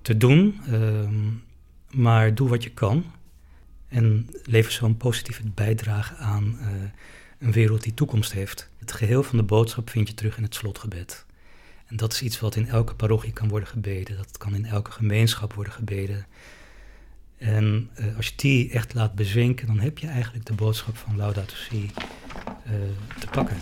te 0.03 0.17
doen, 0.17 0.61
uh, 0.69 1.09
maar 1.91 2.35
doe 2.35 2.49
wat 2.49 2.63
je 2.63 2.71
kan. 2.71 3.05
En 3.89 4.31
lever 4.45 4.73
zo'n 4.73 4.97
positieve 4.97 5.43
bijdrage 5.55 6.15
aan 6.15 6.59
uh, 6.61 6.67
een 7.39 7.53
wereld 7.53 7.83
die 7.83 7.95
toekomst 7.95 8.33
heeft. 8.33 8.71
Het 8.79 8.93
geheel 8.93 9.23
van 9.23 9.37
de 9.37 9.45
boodschap 9.45 9.91
vind 9.91 10.09
je 10.09 10.15
terug 10.15 10.37
in 10.37 10.43
het 10.43 10.55
slotgebed. 10.55 11.27
En 11.87 11.97
dat 11.97 12.13
is 12.13 12.23
iets 12.23 12.41
wat 12.41 12.57
in 12.57 12.69
elke 12.69 12.95
parochie 12.95 13.33
kan 13.33 13.49
worden 13.49 13.69
gebeden. 13.69 14.17
Dat 14.17 14.39
kan 14.39 14.55
in 14.55 14.65
elke 14.65 14.91
gemeenschap 14.91 15.53
worden 15.53 15.73
gebeden. 15.73 16.27
En 17.39 17.91
uh, 18.01 18.17
als 18.17 18.27
je 18.27 18.33
die 18.37 18.71
echt 18.71 18.95
laat 18.95 19.15
bezinken, 19.15 19.67
dan 19.67 19.79
heb 19.79 19.99
je 19.99 20.07
eigenlijk 20.07 20.47
de 20.47 20.55
boodschap 20.55 20.97
van 20.97 21.17
Laudato 21.17 21.55
Si 21.55 21.91
uh, 22.67 22.73
te 23.21 23.27
pakken. 23.31 23.57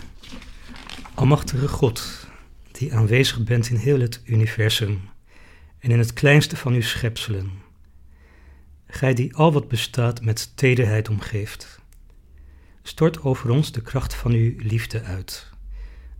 Almachtige 1.13 1.67
God, 1.67 2.27
die 2.71 2.93
aanwezig 2.95 3.43
bent 3.43 3.69
in 3.69 3.75
heel 3.75 3.99
het 3.99 4.21
universum 4.23 5.01
en 5.79 5.91
in 5.91 5.99
het 5.99 6.13
kleinste 6.13 6.55
van 6.55 6.73
uw 6.73 6.81
schepselen. 6.81 7.51
Gij 8.87 9.13
die 9.13 9.35
al 9.35 9.53
wat 9.53 9.67
bestaat 9.67 10.21
met 10.21 10.51
tederheid 10.55 11.09
omgeeft. 11.09 11.79
Stort 12.81 13.23
over 13.23 13.49
ons 13.49 13.71
de 13.71 13.81
kracht 13.81 14.13
van 14.13 14.31
uw 14.31 14.53
liefde 14.57 15.01
uit, 15.01 15.49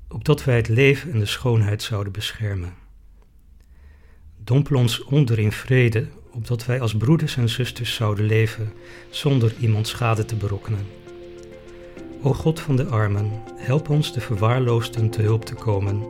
opdat 0.07 0.43
wij 0.43 0.55
het 0.55 0.67
leven 0.67 1.11
en 1.11 1.19
de 1.19 1.25
schoonheid 1.25 1.83
zouden 1.83 2.13
beschermen. 2.13 2.73
Dompel 4.37 4.77
ons 4.77 5.03
onder 5.03 5.39
in 5.39 5.51
vrede, 5.51 6.07
opdat 6.31 6.65
wij 6.65 6.81
als 6.81 6.97
broeders 6.97 7.37
en 7.37 7.49
zusters 7.49 7.93
zouden 7.93 8.25
leven 8.25 8.73
zonder 9.09 9.53
iemand 9.59 9.87
schade 9.87 10.25
te 10.25 10.35
berokkenen. 10.35 10.85
O 12.21 12.33
God 12.33 12.59
van 12.59 12.75
de 12.75 12.85
armen, 12.85 13.31
help 13.55 13.89
ons 13.89 14.13
de 14.13 14.21
verwaarloosden 14.21 15.09
te 15.09 15.21
hulp 15.21 15.45
te 15.45 15.53
komen 15.53 16.03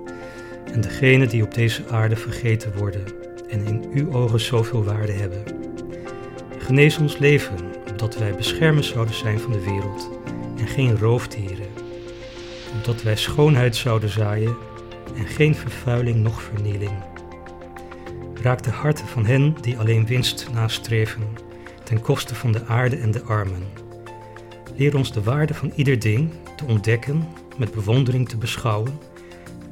en 0.65 0.82
degenen 0.82 1.30
die 1.30 1.44
op 1.44 1.54
deze 1.54 1.88
aarde 1.89 2.15
vergeten 2.15 2.78
worden 2.78 3.04
en 3.50 3.65
in 3.65 3.89
uw 3.94 4.13
ogen 4.13 4.39
zoveel 4.39 4.84
waarde 4.84 5.12
hebben. 5.12 5.44
Genees 6.65 6.97
ons 6.97 7.17
leven, 7.17 7.56
opdat 7.89 8.17
wij 8.17 8.36
beschermers 8.36 8.88
zouden 8.88 9.15
zijn 9.15 9.39
van 9.39 9.51
de 9.51 9.63
wereld 9.63 10.10
en 10.58 10.67
geen 10.67 10.97
roofdieren, 10.97 11.67
opdat 12.73 13.01
wij 13.01 13.15
schoonheid 13.15 13.75
zouden 13.75 14.10
zaaien 14.10 14.56
en 15.15 15.28
geen 15.28 15.56
vervuiling 15.56 16.17
noch 16.17 16.41
vernieling. 16.41 16.91
Raak 18.41 18.63
de 18.63 18.69
harten 18.69 19.08
van 19.08 19.25
hen 19.25 19.56
die 19.62 19.78
alleen 19.78 20.06
winst 20.06 20.47
nastreven, 20.54 21.23
ten 21.84 22.01
koste 22.01 22.36
van 22.36 22.51
de 22.51 22.65
aarde 22.65 22.97
en 22.97 23.12
de 23.12 23.21
armen. 23.21 23.63
Leer 24.75 24.95
ons 24.95 25.12
de 25.12 25.23
waarde 25.23 25.54
van 25.54 25.71
ieder 25.75 25.99
ding 25.99 26.30
te 26.56 26.65
ontdekken, 26.65 27.28
met 27.58 27.71
bewondering 27.71 28.30
te 28.30 28.38
beschouwen, 28.38 28.99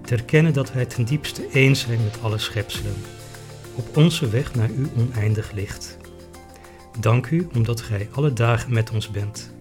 te 0.02 0.16
erkennen 0.16 0.54
dat 0.54 0.74
wij 0.74 0.86
ten 0.86 1.06
diepste 1.06 1.48
één 1.54 1.76
zijn 1.76 2.04
met 2.04 2.22
alle 2.22 2.38
schepselen, 2.38 2.96
op 3.76 3.98
onze 3.98 4.30
weg 4.30 4.56
naar 4.56 4.70
uw 4.70 4.88
oneindig 4.98 5.52
licht. 5.52 6.02
Dank 7.00 7.30
u 7.30 7.48
omdat 7.56 7.82
gij 7.82 8.10
alle 8.12 8.34
dagen 8.34 8.74
met 8.74 8.92
ons 8.92 9.10
bent. 9.12 9.54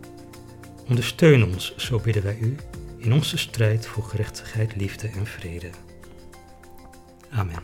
Ondersteun 0.88 1.44
ons, 1.44 1.76
zo 1.76 2.00
bidden 2.00 2.22
wij 2.22 2.38
u, 2.40 2.56
in 2.96 3.12
onze 3.12 3.38
strijd 3.38 3.86
voor 3.86 4.04
gerechtigheid, 4.04 4.76
liefde 4.76 5.08
en 5.08 5.26
vrede. 5.26 5.70
Amen. 7.30 7.62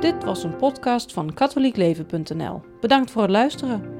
Dit 0.00 0.24
was 0.24 0.42
een 0.42 0.56
podcast 0.56 1.12
van 1.12 1.34
katholiekleven.nl. 1.34 2.62
Bedankt 2.80 3.10
voor 3.10 3.22
het 3.22 3.30
luisteren. 3.30 3.97